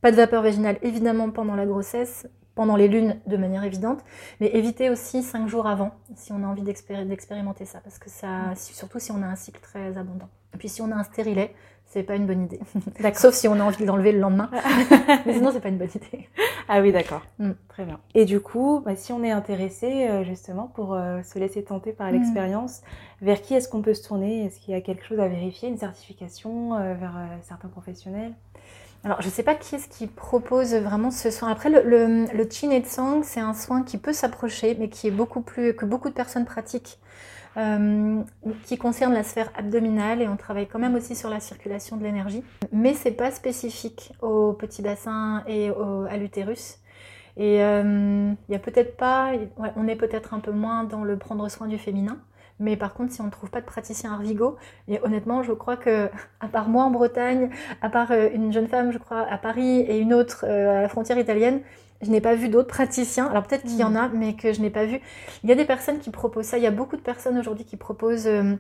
Pas 0.01 0.11
de 0.11 0.17
vapeur 0.17 0.43
vaginale 0.43 0.79
évidemment 0.83 1.31
pendant 1.31 1.57
la 1.57 1.67
grossesse, 1.67 2.29
pendant 2.55 2.77
les 2.77 2.89
lunes 2.89 3.17
de 3.27 3.37
manière 3.37 3.65
évidente, 3.65 4.05
mais 4.41 4.49
éviter 4.55 4.91
aussi 4.91 5.23
cinq 5.23 5.49
jours 5.49 5.67
avant 5.67 5.93
si 6.15 6.33
on 6.33 6.43
a 6.45 6.47
envie 6.47 6.63
d'expérimenter 6.63 7.65
ça 7.65 7.81
parce 7.81 7.99
que 7.99 8.11
ça 8.11 8.55
surtout 8.55 8.99
si 8.99 9.11
on 9.11 9.23
a 9.23 9.27
un 9.27 9.37
cycle 9.37 9.61
très 9.61 9.97
abondant. 9.99 10.29
Et 10.55 10.59
puis 10.59 10.69
si 10.69 10.81
on 10.83 10.91
a 10.91 10.95
un 10.95 11.05
stérilet, 11.05 11.55
c'est 11.89 12.03
pas 12.03 12.17
une 12.17 12.27
bonne 12.27 12.45
idée. 12.45 12.61
Sauf 13.15 13.35
si 13.35 13.49
on 13.49 13.55
a 13.55 13.63
envie 13.63 13.83
de 13.83 13.87
l'enlever 13.87 14.13
le 14.13 14.21
lendemain. 14.21 14.51
Mais 15.27 15.33
sinon, 15.33 15.51
c'est 15.53 15.61
pas 15.61 15.71
une 15.71 15.79
bonne 15.79 15.89
idée. 15.89 16.29
Ah 16.69 16.83
oui, 16.83 16.93
d'accord. 16.93 17.23
Mm. 17.39 17.53
Très 17.69 17.85
bien. 17.85 17.99
Et 18.15 18.27
du 18.27 18.41
coup, 18.41 18.83
bah, 18.85 18.95
si 18.95 19.13
on 19.13 19.25
est 19.25 19.31
intéressé 19.31 20.07
euh, 20.09 20.23
justement 20.23 20.71
pour 20.75 20.93
euh, 20.93 21.23
se 21.23 21.39
laisser 21.39 21.65
tenter 21.65 21.93
par 21.93 22.11
mm. 22.11 22.13
l'expérience, 22.13 22.83
vers 23.23 23.41
qui 23.41 23.55
est-ce 23.55 23.69
qu'on 23.71 23.81
peut 23.81 23.95
se 23.95 24.07
tourner? 24.07 24.45
Est-ce 24.45 24.61
qu'il 24.61 24.75
y 24.75 24.77
a 24.77 24.83
quelque 24.83 25.05
chose 25.05 25.19
à 25.19 25.29
vérifier, 25.29 25.71
une 25.71 25.79
certification 25.79 26.75
euh, 26.75 26.95
vers 26.95 27.15
certains 27.43 27.69
professionnels? 27.69 28.35
Alors, 29.05 29.23
je 29.23 29.29
ne 29.29 29.33
sais 29.33 29.45
pas 29.45 29.55
qui 29.55 29.77
est-ce 29.77 29.89
qui 29.89 30.09
propose 30.09 30.75
vraiment 30.75 31.11
ce 31.11 31.31
soin. 31.31 31.51
Après, 31.51 31.71
le, 31.71 31.83
le, 31.85 32.27
le 32.35 32.51
Chin 32.51 32.79
Tsang, 32.83 33.23
c'est 33.23 33.41
un 33.41 33.55
soin 33.55 33.83
qui 33.83 33.97
peut 33.97 34.13
s'approcher, 34.13 34.77
mais 34.79 34.91
qui 34.91 35.07
est 35.07 35.13
beaucoup 35.13 35.41
plus 35.41 35.75
que 35.75 35.87
beaucoup 35.87 36.11
de 36.11 36.15
personnes 36.15 36.45
pratiquent. 36.45 36.99
Euh, 37.57 38.23
qui 38.65 38.79
concerne 38.79 39.13
la 39.13 39.25
sphère 39.25 39.51
abdominale 39.57 40.23
et 40.23 40.29
on 40.29 40.37
travaille 40.37 40.69
quand 40.69 40.79
même 40.79 40.95
aussi 40.95 41.17
sur 41.17 41.29
la 41.29 41.41
circulation 41.41 41.97
de 41.97 42.05
l'énergie. 42.05 42.45
Mais 42.71 42.95
c'est 42.95 43.11
pas 43.11 43.33
spécifique 43.33 44.13
au 44.23 44.53
petit 44.53 44.83
bassin 44.83 45.43
et 45.49 45.71
à 46.09 46.17
l'utérus. 46.17 46.79
Et 47.39 47.63
euh, 47.63 48.33
il 48.49 48.53
y 48.53 48.57
a 48.57 48.59
peut-être 48.59 48.97
pas, 48.97 49.33
on 49.77 49.87
est 49.87 49.97
peut-être 49.97 50.35
un 50.35 50.41
peu 50.41 50.51
moins 50.51 50.83
dans 50.85 51.05
le 51.05 51.17
prendre 51.17 51.49
soin 51.49 51.69
du 51.69 51.79
féminin. 51.79 52.19
Mais 52.61 52.77
par 52.77 52.95
contre, 52.95 53.13
si 53.13 53.21
on 53.21 53.27
ne 53.27 53.31
trouve 53.31 53.51
pas 53.51 53.61
de 53.61 53.67
praticien 53.67 54.13
Arvigo, 54.13 54.57
et 54.89 55.01
honnêtement, 55.03 55.43
je 55.43 55.53
crois 55.53 55.77
que, 55.77 56.09
à 56.41 56.49
part 56.49 56.69
moi 56.69 56.85
en 56.85 56.91
Bretagne, 56.91 57.51
à 57.83 57.89
part 57.89 58.11
euh, 58.11 58.29
une 58.33 58.53
jeune 58.53 58.69
femme, 58.69 58.93
je 58.93 58.99
crois, 58.99 59.27
à 59.29 59.39
Paris 59.39 59.81
et 59.81 59.99
une 59.99 60.15
autre 60.15 60.45
à 60.45 60.83
la 60.83 60.89
frontière 60.89 61.19
italienne, 61.19 61.61
je 62.01 62.11
n'ai 62.11 62.21
pas 62.21 62.35
vu 62.35 62.49
d'autres 62.49 62.69
praticiens. 62.69 63.27
Alors 63.27 63.45
peut-être 63.45 63.63
qu'il 63.63 63.77
y 63.77 63.85
en 63.85 63.97
a, 63.97 64.09
mais 64.09 64.35
que 64.35 64.53
je 64.53 64.61
n'ai 64.61 64.71
pas 64.71 64.85
vu. 64.85 65.01
Il 65.43 65.49
y 65.49 65.53
a 65.53 65.55
des 65.55 65.65
personnes 65.65 65.99
qui 65.99 66.11
proposent 66.11 66.47
ça. 66.47 66.59
Il 66.59 66.65
y 66.65 66.67
a 66.67 66.71
beaucoup 66.71 66.97
de 66.97 67.03
personnes 67.03 67.39
aujourd'hui 67.39 67.65
qui 67.65 67.77
proposent 67.77 68.27
euh, 68.27 68.55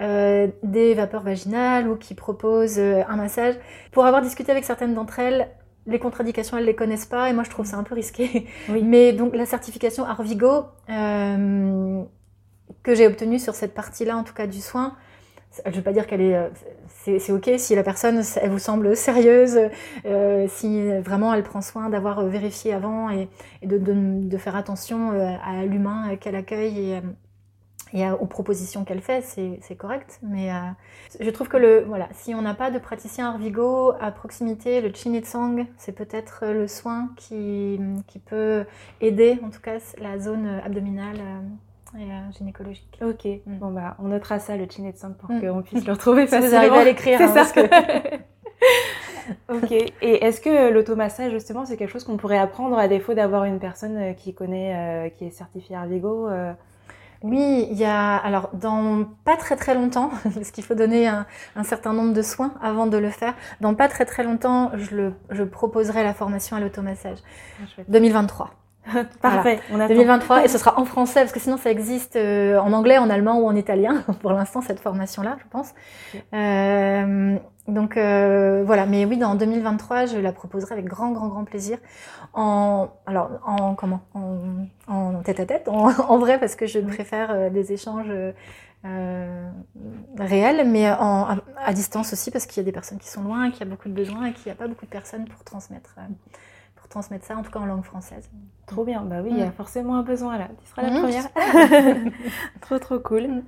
euh, 0.00 0.48
des 0.62 0.94
vapeurs 0.94 1.22
vaginales 1.22 1.88
ou 1.88 1.96
qui 1.96 2.14
proposent 2.14 2.78
euh, 2.78 3.02
un 3.08 3.16
massage. 3.16 3.54
Pour 3.92 4.06
avoir 4.06 4.22
discuté 4.22 4.50
avec 4.50 4.64
certaines 4.64 4.94
d'entre 4.94 5.18
elles, 5.20 5.48
les 5.86 5.98
contre-indications, 5.98 6.58
elles 6.58 6.64
les 6.64 6.74
connaissent 6.74 7.06
pas 7.06 7.30
et 7.30 7.32
moi 7.32 7.44
je 7.44 7.50
trouve 7.50 7.66
ça 7.66 7.76
un 7.76 7.84
peu 7.84 7.94
risqué. 7.94 8.46
Oui. 8.68 8.82
Mais 8.82 9.12
donc 9.12 9.34
la 9.34 9.46
certification 9.46 10.04
Arvigo 10.04 10.64
que 12.82 12.94
j'ai 12.94 13.06
obtenue 13.06 13.38
sur 13.38 13.54
cette 13.54 13.74
partie-là, 13.74 14.16
en 14.16 14.24
tout 14.24 14.34
cas 14.34 14.46
du 14.46 14.60
soin, 14.60 14.96
je 15.64 15.70
ne 15.70 15.76
veux 15.76 15.82
pas 15.82 15.92
dire 15.92 16.06
qu'elle 16.06 16.20
est, 16.20 16.36
euh, 16.36 16.48
c'est 17.04 17.32
ok 17.32 17.50
si 17.58 17.74
la 17.74 17.82
personne, 17.82 18.22
elle 18.40 18.50
vous 18.50 18.58
semble 18.58 18.96
sérieuse, 18.96 19.58
euh, 20.06 20.46
si 20.48 20.90
vraiment 21.00 21.34
elle 21.34 21.42
prend 21.42 21.60
soin 21.60 21.88
d'avoir 21.88 22.24
vérifié 22.24 22.72
avant 22.72 23.10
et, 23.10 23.28
de, 23.64 23.78
de, 23.78 24.38
faire 24.38 24.54
attention 24.56 25.12
euh, 25.12 25.34
à 25.44 25.64
l'humain 25.64 26.16
qu'elle 26.16 26.36
accueille 26.36 26.92
et, 26.92 27.00
et 27.92 28.08
aux 28.08 28.26
propositions 28.26 28.84
qu'elle 28.84 29.00
fait, 29.00 29.22
c'est 29.22 29.74
correct. 29.74 30.20
Mais 30.22 30.50
je 31.18 31.28
trouve 31.30 31.48
que 31.48 31.56
le, 31.56 31.80
voilà, 31.80 32.08
si 32.12 32.36
on 32.36 32.42
n'a 32.42 32.54
pas 32.54 32.70
de 32.70 32.78
praticien 32.78 33.30
Arvigo 33.30 33.94
à 34.00 34.12
proximité, 34.12 34.80
le 34.80 34.92
Chinitsang, 34.94 35.66
c'est 35.76 35.90
peut-être 35.90 36.44
le 36.46 36.68
soin 36.68 37.10
qui, 37.16 37.80
qui 38.06 38.20
peut 38.20 38.64
aider, 39.00 39.40
en 39.42 39.50
tout 39.50 39.60
cas, 39.60 39.78
la 39.98 40.20
zone 40.20 40.60
abdominale 40.64 41.18
et 41.98 42.02
euh, 42.02 42.32
gynécologique. 42.36 42.98
Ok, 43.02 43.24
mm. 43.24 43.58
bon 43.58 43.70
bah 43.70 43.96
on 43.98 44.08
notera 44.08 44.38
ça 44.38 44.56
le 44.56 44.66
Chinet 44.68 44.94
pour 45.18 45.30
mm. 45.30 45.40
qu'on 45.40 45.62
puisse 45.62 45.84
le 45.84 45.92
retrouver 45.92 46.26
facilement. 46.28 46.48
vous 46.48 46.56
arrivez 46.56 46.76
à 46.76 46.84
l'écrire, 46.84 47.18
c'est 47.18 47.38
hein, 47.38 47.44
ça. 47.44 47.62
ok, 49.54 49.72
et 49.72 50.24
est-ce 50.24 50.40
que 50.40 50.70
l'automassage 50.72 51.32
justement 51.32 51.64
c'est 51.64 51.76
quelque 51.76 51.90
chose 51.90 52.04
qu'on 52.04 52.16
pourrait 52.16 52.38
apprendre 52.38 52.78
à 52.78 52.88
défaut 52.88 53.14
d'avoir 53.14 53.44
une 53.44 53.58
personne 53.58 53.96
euh, 53.96 54.12
qui 54.12 54.34
connaît, 54.34 54.74
euh, 54.76 55.08
qui 55.10 55.24
est 55.26 55.30
certifiée 55.30 55.76
Arvigo 55.76 56.28
oui, 57.22 57.68
il 57.70 57.76
y 57.76 57.84
a 57.84 58.16
alors 58.16 58.48
dans 58.54 59.04
pas 59.24 59.36
très 59.36 59.54
très 59.54 59.74
longtemps, 59.74 60.10
parce 60.34 60.50
qu'il 60.50 60.64
faut 60.64 60.74
donner 60.74 61.06
un, 61.06 61.26
un, 61.54 61.64
certain 61.64 61.92
nombre 61.92 62.14
de 62.14 62.22
soins 62.22 62.54
avant 62.62 62.86
de 62.86 62.96
le 62.96 63.10
faire. 63.10 63.34
Dans 63.60 63.74
pas 63.74 63.88
très 63.88 64.06
très 64.06 64.24
longtemps, 64.24 64.70
je, 64.74 64.96
le, 64.96 65.14
je 65.28 65.42
proposerai 65.42 66.02
la 66.02 66.14
formation 66.14 66.56
à 66.56 66.60
l'automassage. 66.60 67.18
2023. 67.88 68.59
Parfait. 69.20 69.60
On 69.72 69.86
2023 69.86 70.44
et 70.44 70.48
ce 70.48 70.58
sera 70.58 70.78
en 70.78 70.84
français 70.84 71.20
parce 71.20 71.32
que 71.32 71.40
sinon 71.40 71.56
ça 71.56 71.70
existe 71.70 72.16
euh, 72.16 72.58
en 72.58 72.72
anglais, 72.72 72.98
en 72.98 73.10
allemand 73.10 73.38
ou 73.38 73.46
en 73.46 73.54
italien 73.54 74.02
pour 74.20 74.32
l'instant 74.32 74.60
cette 74.60 74.80
formation-là, 74.80 75.36
je 75.40 75.44
pense. 75.50 75.74
Euh, 76.34 77.36
donc 77.68 77.96
euh, 77.96 78.62
voilà, 78.64 78.86
mais 78.86 79.04
oui, 79.04 79.16
dans 79.16 79.34
2023, 79.34 80.06
je 80.06 80.18
la 80.18 80.32
proposerai 80.32 80.74
avec 80.74 80.86
grand, 80.86 81.12
grand, 81.12 81.28
grand 81.28 81.44
plaisir. 81.44 81.78
En 82.32 82.88
alors 83.06 83.30
en 83.44 83.74
comment? 83.74 84.00
En, 84.14 84.38
en 84.88 85.14
en 85.14 85.22
tête 85.22 85.40
à 85.40 85.46
tête, 85.46 85.68
en, 85.68 86.18
vrai, 86.18 86.38
parce 86.38 86.56
que 86.56 86.66
je 86.66 86.78
préfère 86.80 87.50
des 87.50 87.72
échanges 87.72 88.12
réels, 90.18 90.68
mais 90.68 90.86
à, 90.86 91.72
distance 91.74 92.12
aussi, 92.12 92.30
parce 92.30 92.46
qu'il 92.46 92.58
y 92.58 92.60
a 92.60 92.64
des 92.64 92.72
personnes 92.72 92.98
qui 92.98 93.08
sont 93.08 93.22
loin, 93.22 93.50
qu'il 93.50 93.60
y 93.60 93.62
a 93.64 93.66
beaucoup 93.70 93.88
de 93.88 93.94
besoins 93.94 94.26
et 94.26 94.32
qu'il 94.32 94.46
n'y 94.46 94.52
a 94.52 94.54
pas 94.54 94.68
beaucoup 94.68 94.86
de 94.86 94.90
personnes 94.90 95.26
pour 95.26 95.44
transmettre 95.44 95.96
transmettre 96.90 97.24
ça, 97.24 97.36
en 97.36 97.42
tout 97.42 97.50
cas 97.50 97.60
en 97.60 97.66
langue 97.66 97.84
française. 97.84 98.28
Trop 98.66 98.84
bien, 98.84 99.02
bah 99.02 99.20
oui, 99.22 99.30
il 99.32 99.38
y 99.38 99.42
a 99.42 99.50
forcément 99.50 99.96
un 99.96 100.02
besoin 100.02 100.36
là. 100.36 100.48
Tu 100.62 100.66
seras 100.68 100.82
la 100.82 100.90
mmh. 100.90 101.02
première. 101.02 102.12
trop 102.60 102.78
trop 102.78 102.98
cool. 102.98 103.28
Mmh. 103.28 103.42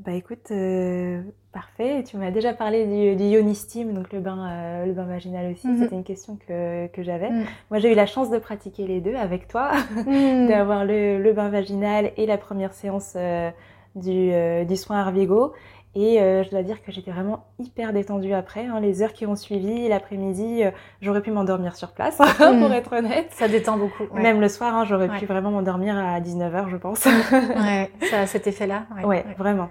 Bah 0.00 0.12
écoute, 0.12 0.50
euh, 0.50 1.22
parfait. 1.52 2.02
Tu 2.04 2.16
m'as 2.16 2.30
déjà 2.30 2.52
parlé 2.52 2.84
du, 2.86 3.16
du 3.16 3.92
donc 3.92 4.12
le 4.12 4.20
bain, 4.20 4.48
euh, 4.50 4.86
le 4.86 4.92
bain 4.92 5.04
vaginal 5.04 5.52
aussi. 5.52 5.68
Mmh. 5.68 5.82
C'était 5.82 5.94
une 5.94 6.04
question 6.04 6.36
que, 6.46 6.88
que 6.88 7.02
j'avais. 7.02 7.30
Moi, 7.70 7.78
j'ai 7.78 7.92
eu 7.92 7.94
la 7.94 8.06
chance 8.06 8.30
de 8.30 8.38
pratiquer 8.38 8.86
les 8.86 9.00
deux 9.00 9.14
avec 9.14 9.48
toi, 9.48 9.70
d'avoir 10.06 10.84
le, 10.84 11.22
le, 11.22 11.32
bain 11.32 11.48
vaginal 11.48 12.12
et 12.16 12.26
la 12.26 12.38
première 12.38 12.74
séance 12.74 13.14
euh, 13.16 13.50
du, 13.94 14.30
du 14.66 14.76
soin 14.76 14.98
Arvigo. 14.98 15.52
Et 15.96 16.20
euh, 16.20 16.42
je 16.42 16.50
dois 16.50 16.62
dire 16.62 16.82
que 16.82 16.90
j'étais 16.90 17.12
vraiment 17.12 17.44
hyper 17.58 17.92
détendue 17.92 18.32
après. 18.32 18.66
Hein. 18.66 18.80
Les 18.80 19.02
heures 19.02 19.12
qui 19.12 19.26
ont 19.26 19.36
suivi, 19.36 19.88
l'après-midi, 19.88 20.64
euh, 20.64 20.70
j'aurais 21.00 21.22
pu 21.22 21.30
m'endormir 21.30 21.76
sur 21.76 21.92
place, 21.92 22.16
pour 22.36 22.52
mm. 22.52 22.72
être 22.72 22.92
honnête. 22.92 23.28
Ça 23.30 23.46
détend 23.46 23.76
beaucoup. 23.76 24.04
Même 24.14 24.40
le 24.40 24.48
soir, 24.48 24.74
hein, 24.74 24.84
j'aurais 24.84 25.08
pu 25.08 25.26
vraiment 25.26 25.50
m'endormir 25.50 25.96
à 25.96 26.20
19h, 26.20 26.68
je 26.68 26.76
pense. 26.76 27.04
ouais, 27.06 27.90
ça 28.10 28.20
a 28.20 28.26
cet 28.26 28.46
effet-là. 28.46 28.86
Ouais, 29.04 29.24
vraiment. 29.38 29.68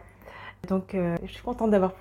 Donc, 0.70 0.96
euh, 0.96 1.18
je 1.26 1.34
suis 1.34 1.44
contente 1.44 1.72
d'avoir 1.72 1.92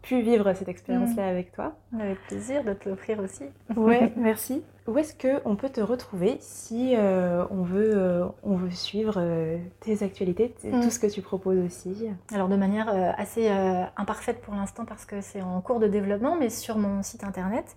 pu 0.00 0.22
vivre 0.22 0.54
cette 0.54 0.68
expérience-là 0.68 1.26
mm. 1.26 1.30
avec 1.30 1.50
toi. 1.50 1.72
Avec 1.98 2.24
plaisir 2.28 2.62
de 2.62 2.72
te 2.72 2.88
l'offrir 2.88 3.18
aussi. 3.18 3.42
Ouais, 3.76 4.12
merci. 4.16 4.62
Où 4.86 4.96
est-ce 4.96 5.12
qu'on 5.14 5.56
peut 5.56 5.70
te 5.70 5.80
retrouver 5.80 6.36
si 6.38 6.94
euh, 6.96 7.44
on, 7.50 7.62
veut, 7.62 7.96
euh, 7.96 8.24
on 8.44 8.54
veut 8.54 8.70
suivre 8.70 9.20
tes 9.80 10.04
actualités, 10.04 10.54
mm. 10.62 10.82
tout 10.82 10.90
ce 10.90 11.00
que 11.00 11.08
tu 11.08 11.20
proposes 11.20 11.58
aussi? 11.58 12.06
Alors, 12.32 12.48
de 12.48 12.54
manière 12.54 12.88
assez 13.18 13.50
imparfaite 13.96 14.40
pour 14.40 14.54
l'instant 14.54 14.84
parce 14.84 15.04
que 15.04 15.20
c'est 15.20 15.42
en 15.42 15.60
cours 15.60 15.80
de 15.80 15.88
développement, 15.88 16.36
mais 16.36 16.48
sur 16.48 16.78
mon 16.78 17.02
site 17.02 17.24
internet 17.24 17.74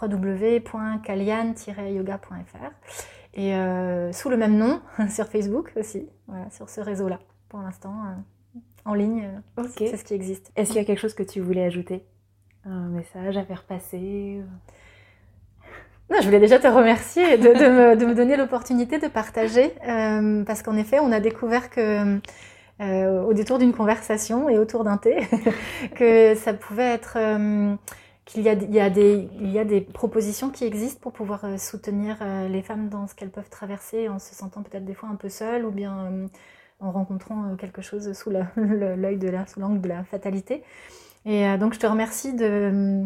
www.kalian-yoga.fr 0.00 2.70
et 3.32 3.54
sous 4.12 4.28
le 4.28 4.36
même 4.36 4.58
nom 4.58 4.82
sur 5.08 5.28
Facebook 5.28 5.72
aussi, 5.76 6.06
voilà, 6.26 6.50
sur 6.50 6.68
ce 6.68 6.82
réseau-là 6.82 7.18
pour 7.48 7.60
l'instant 7.60 7.94
en 8.86 8.94
ligne. 8.94 9.28
Euh, 9.58 9.64
c'est 9.76 9.96
ce 9.96 10.04
qui 10.04 10.14
existe. 10.14 10.50
Est-ce 10.56 10.70
qu'il 10.70 10.78
y 10.78 10.80
a 10.80 10.84
quelque 10.84 11.00
chose 11.00 11.14
que 11.14 11.22
tu 11.22 11.40
voulais 11.40 11.64
ajouter? 11.64 12.04
Un 12.64 12.88
message 12.88 13.36
à 13.36 13.44
faire 13.44 13.64
passer 13.64 14.40
non, 16.08 16.18
je 16.20 16.26
voulais 16.26 16.38
déjà 16.38 16.60
te 16.60 16.68
remercier 16.68 17.36
de, 17.36 17.48
de, 17.48 18.06
me, 18.06 18.14
donner 18.14 18.36
l'opportunité 18.36 19.00
de 19.00 19.08
partager, 19.08 19.74
euh, 19.88 20.44
parce 20.44 20.62
qu'en 20.62 20.76
effet, 20.76 21.00
on 21.00 21.10
a 21.10 21.18
découvert 21.18 21.68
que 21.68 22.20
euh, 22.80 23.22
au 23.24 23.34
détour 23.34 23.58
d'une 23.58 23.72
conversation 23.72 24.48
et 24.48 24.56
autour 24.56 24.84
d'un 24.84 24.98
thé, 24.98 25.26
que 25.96 26.36
ça 26.36 26.54
pouvait 26.54 26.92
être 26.92 27.18
qu'il 28.24 28.42
y 28.42 28.48
a, 28.48 28.52
il 28.52 28.72
y, 28.72 28.78
a 28.78 28.88
des, 28.88 29.28
il 29.40 29.50
y 29.50 29.58
a 29.58 29.64
des 29.64 29.80
propositions 29.80 30.50
qui 30.50 30.64
existent 30.64 31.00
pour 31.02 31.10
pouvoir 31.10 31.44
soutenir 31.58 32.18
les 32.48 32.62
femmes 32.62 32.88
dans 32.88 33.08
ce 33.08 33.16
qu'elles 33.16 33.30
peuvent 33.30 33.50
traverser 33.50 34.08
en 34.08 34.20
se 34.20 34.32
sentant 34.32 34.62
peut-être 34.62 34.84
des 34.84 34.94
fois 34.94 35.08
un 35.08 35.16
peu 35.16 35.28
seules 35.28 35.64
ou 35.64 35.72
bien 35.72 36.28
en 36.80 36.90
rencontrant 36.90 37.44
euh, 37.44 37.56
quelque 37.56 37.82
chose 37.82 38.12
sous 38.12 38.30
l'œil 38.56 39.18
de 39.18 39.28
la, 39.28 39.46
sous 39.46 39.60
l'angle 39.60 39.80
de 39.80 39.88
la 39.88 40.04
fatalité. 40.04 40.62
Et 41.24 41.46
euh, 41.46 41.56
donc 41.56 41.74
je 41.74 41.78
te 41.78 41.86
remercie 41.86 42.34
de, 42.34 43.04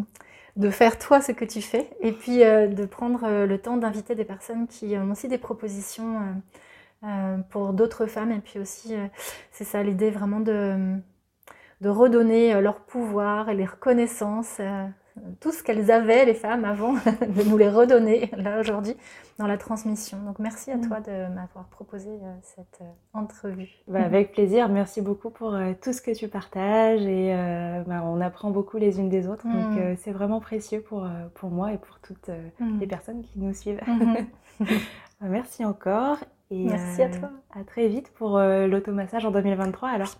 de 0.57 0.71
faire 0.71 0.99
toi 0.99 1.21
ce 1.21 1.33
que 1.33 1.45
tu 1.45 1.63
fais 1.63 1.89
et 2.01 2.13
puis 2.13 2.45
euh, 2.45 2.67
de 2.67 2.85
prendre 2.85 3.45
le 3.45 3.59
temps 3.59 3.77
d'inviter 3.77 4.15
des 4.15 4.25
personnes 4.25 4.67
qui 4.67 4.97
ont 4.97 5.11
aussi 5.11 5.29
des 5.29 5.39
propositions 5.39 6.21
pour 7.49 7.73
d'autres 7.73 8.07
femmes. 8.07 8.31
Et 8.31 8.41
puis 8.41 8.59
aussi, 8.59 8.95
c'est 9.53 9.65
ça 9.65 9.83
l'idée 9.83 10.11
vraiment 10.11 10.41
de, 10.41 10.99
de 11.81 11.89
redonner 11.89 12.61
leur 12.61 12.81
pouvoir 12.81 13.49
et 13.49 13.55
les 13.55 13.65
reconnaissances 13.65 14.61
tout 15.41 15.53
ce 15.53 15.63
qu'elles 15.63 15.91
avaient, 15.91 16.25
les 16.25 16.35
femmes, 16.35 16.65
avant, 16.65 16.95
de 16.95 17.49
nous 17.49 17.57
les 17.57 17.69
redonner, 17.69 18.31
là, 18.37 18.61
aujourd'hui, 18.61 18.97
dans 19.39 19.47
la 19.47 19.57
transmission. 19.57 20.19
Donc, 20.27 20.39
merci 20.39 20.71
à 20.71 20.77
mm. 20.77 20.89
toi 20.89 21.01
de 21.01 21.35
m'avoir 21.35 21.67
proposé 21.71 22.09
euh, 22.11 22.35
cette 22.43 22.81
euh, 22.83 22.91
entrevue. 23.13 23.71
Bah, 23.89 24.01
avec 24.05 24.33
plaisir. 24.33 24.69
Merci 24.69 25.01
beaucoup 25.01 25.31
pour 25.31 25.55
euh, 25.55 25.73
tout 25.81 25.93
ce 25.93 26.03
que 26.03 26.11
tu 26.11 26.29
partages. 26.29 27.03
Et 27.03 27.35
bah, 27.87 28.03
on 28.05 28.21
apprend 28.21 28.51
beaucoup 28.51 28.77
les 28.77 28.99
unes 28.99 29.09
des 29.09 29.29
autres. 29.29 29.47
Donc, 29.47 29.79
mm. 29.79 29.97
c'est 29.97 30.13
vraiment 30.13 30.41
précieux 30.41 30.81
pour, 30.81 31.09
pour 31.35 31.51
moi 31.51 31.73
et 31.73 31.79
pour 31.79 31.99
toutes 32.01 32.31
mm. 32.59 32.81
les 32.81 32.87
personnes 32.87 33.23
qui 33.23 33.39
nous 33.39 33.55
suivent. 33.55 33.81
Mm-hmm. 33.87 34.27
Bah, 35.21 35.27
merci 35.29 35.67
encore. 35.67 36.17
Et 36.51 36.65
merci 36.65 37.03
à 37.03 37.11
toi. 37.11 37.31
À 37.55 37.63
très 37.63 37.89
vite 37.89 38.11
pour 38.15 38.39
l'automassage 38.39 39.27
en 39.27 39.31
2023 39.31 39.89
alors. 39.91 40.17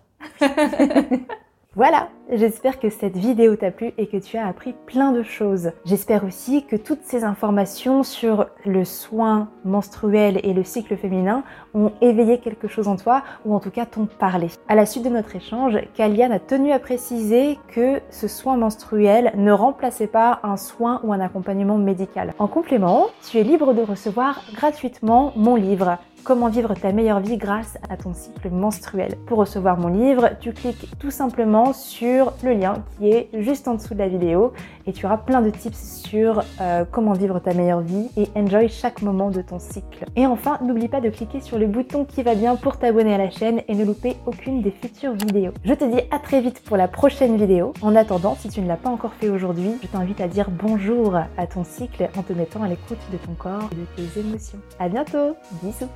Voilà, 1.73 2.09
j'espère 2.29 2.81
que 2.81 2.89
cette 2.89 3.15
vidéo 3.15 3.55
t'a 3.55 3.71
plu 3.71 3.93
et 3.97 4.07
que 4.07 4.17
tu 4.17 4.35
as 4.35 4.45
appris 4.45 4.75
plein 4.87 5.13
de 5.13 5.23
choses. 5.23 5.71
J'espère 5.85 6.25
aussi 6.25 6.65
que 6.65 6.75
toutes 6.75 7.03
ces 7.03 7.23
informations 7.23 8.03
sur 8.03 8.47
le 8.65 8.83
soin 8.83 9.47
menstruel 9.63 10.41
et 10.43 10.51
le 10.51 10.65
cycle 10.65 10.97
féminin 10.97 11.45
ont 11.73 11.93
éveillé 12.01 12.39
quelque 12.39 12.67
chose 12.67 12.89
en 12.89 12.97
toi 12.97 13.23
ou 13.45 13.55
en 13.55 13.61
tout 13.61 13.71
cas 13.71 13.85
t'ont 13.85 14.05
parlé. 14.05 14.49
À 14.67 14.75
la 14.75 14.85
suite 14.85 15.05
de 15.05 15.09
notre 15.09 15.33
échange, 15.33 15.77
Kalian 15.93 16.31
a 16.31 16.39
tenu 16.39 16.73
à 16.73 16.79
préciser 16.79 17.57
que 17.69 18.01
ce 18.09 18.27
soin 18.27 18.57
menstruel 18.57 19.31
ne 19.37 19.53
remplaçait 19.53 20.07
pas 20.07 20.41
un 20.43 20.57
soin 20.57 20.99
ou 21.05 21.13
un 21.13 21.21
accompagnement 21.21 21.77
médical. 21.77 22.33
En 22.37 22.47
complément, 22.47 23.07
tu 23.29 23.37
es 23.37 23.43
libre 23.43 23.73
de 23.73 23.81
recevoir 23.81 24.41
gratuitement 24.55 25.31
mon 25.37 25.55
livre 25.55 25.99
Comment 26.23 26.49
vivre 26.49 26.75
ta 26.75 26.91
meilleure 26.91 27.19
vie 27.19 27.37
grâce 27.37 27.79
à 27.89 27.97
ton 27.97 28.13
cycle 28.13 28.51
menstruel. 28.51 29.15
Pour 29.25 29.39
recevoir 29.39 29.77
mon 29.79 29.87
livre, 29.87 30.29
tu 30.39 30.53
cliques 30.53 30.87
tout 30.99 31.09
simplement 31.09 31.73
sur 31.73 32.33
le 32.43 32.53
lien 32.53 32.83
qui 32.97 33.09
est 33.09 33.29
juste 33.39 33.67
en 33.67 33.73
dessous 33.73 33.95
de 33.95 33.99
la 33.99 34.07
vidéo 34.07 34.53
et 34.85 34.93
tu 34.93 35.05
auras 35.05 35.17
plein 35.17 35.41
de 35.41 35.49
tips 35.49 36.03
sur 36.05 36.43
euh, 36.59 36.85
comment 36.89 37.13
vivre 37.13 37.39
ta 37.39 37.53
meilleure 37.53 37.81
vie 37.81 38.09
et 38.17 38.27
enjoy 38.35 38.69
chaque 38.69 39.01
moment 39.01 39.29
de 39.29 39.41
ton 39.41 39.59
cycle. 39.59 40.05
Et 40.15 40.25
enfin, 40.25 40.57
n'oublie 40.61 40.87
pas 40.87 41.01
de 41.01 41.09
cliquer 41.09 41.39
sur 41.39 41.57
le 41.57 41.67
bouton 41.67 42.05
qui 42.05 42.23
va 42.23 42.35
bien 42.35 42.55
pour 42.55 42.77
t'abonner 42.77 43.13
à 43.13 43.17
la 43.17 43.29
chaîne 43.29 43.61
et 43.67 43.75
ne 43.75 43.85
louper 43.85 44.17
aucune 44.25 44.61
des 44.61 44.71
futures 44.71 45.13
vidéos. 45.13 45.51
Je 45.63 45.73
te 45.73 45.83
dis 45.83 46.01
à 46.11 46.19
très 46.19 46.41
vite 46.41 46.61
pour 46.63 46.77
la 46.77 46.87
prochaine 46.87 47.37
vidéo. 47.37 47.73
En 47.81 47.95
attendant, 47.95 48.35
si 48.35 48.49
tu 48.49 48.61
ne 48.61 48.67
l'as 48.67 48.77
pas 48.77 48.89
encore 48.89 49.13
fait 49.13 49.29
aujourd'hui, 49.29 49.73
je 49.81 49.87
t'invite 49.87 50.21
à 50.21 50.27
dire 50.27 50.49
bonjour 50.49 51.15
à 51.15 51.47
ton 51.47 51.63
cycle 51.63 52.09
en 52.17 52.23
te 52.23 52.33
mettant 52.33 52.63
à 52.63 52.67
l'écoute 52.67 52.99
de 53.11 53.17
ton 53.17 53.33
corps 53.33 53.69
et 53.71 53.75
de 53.75 54.09
tes 54.09 54.19
émotions. 54.19 54.59
À 54.79 54.89
bientôt, 54.89 55.35
bisous 55.61 55.89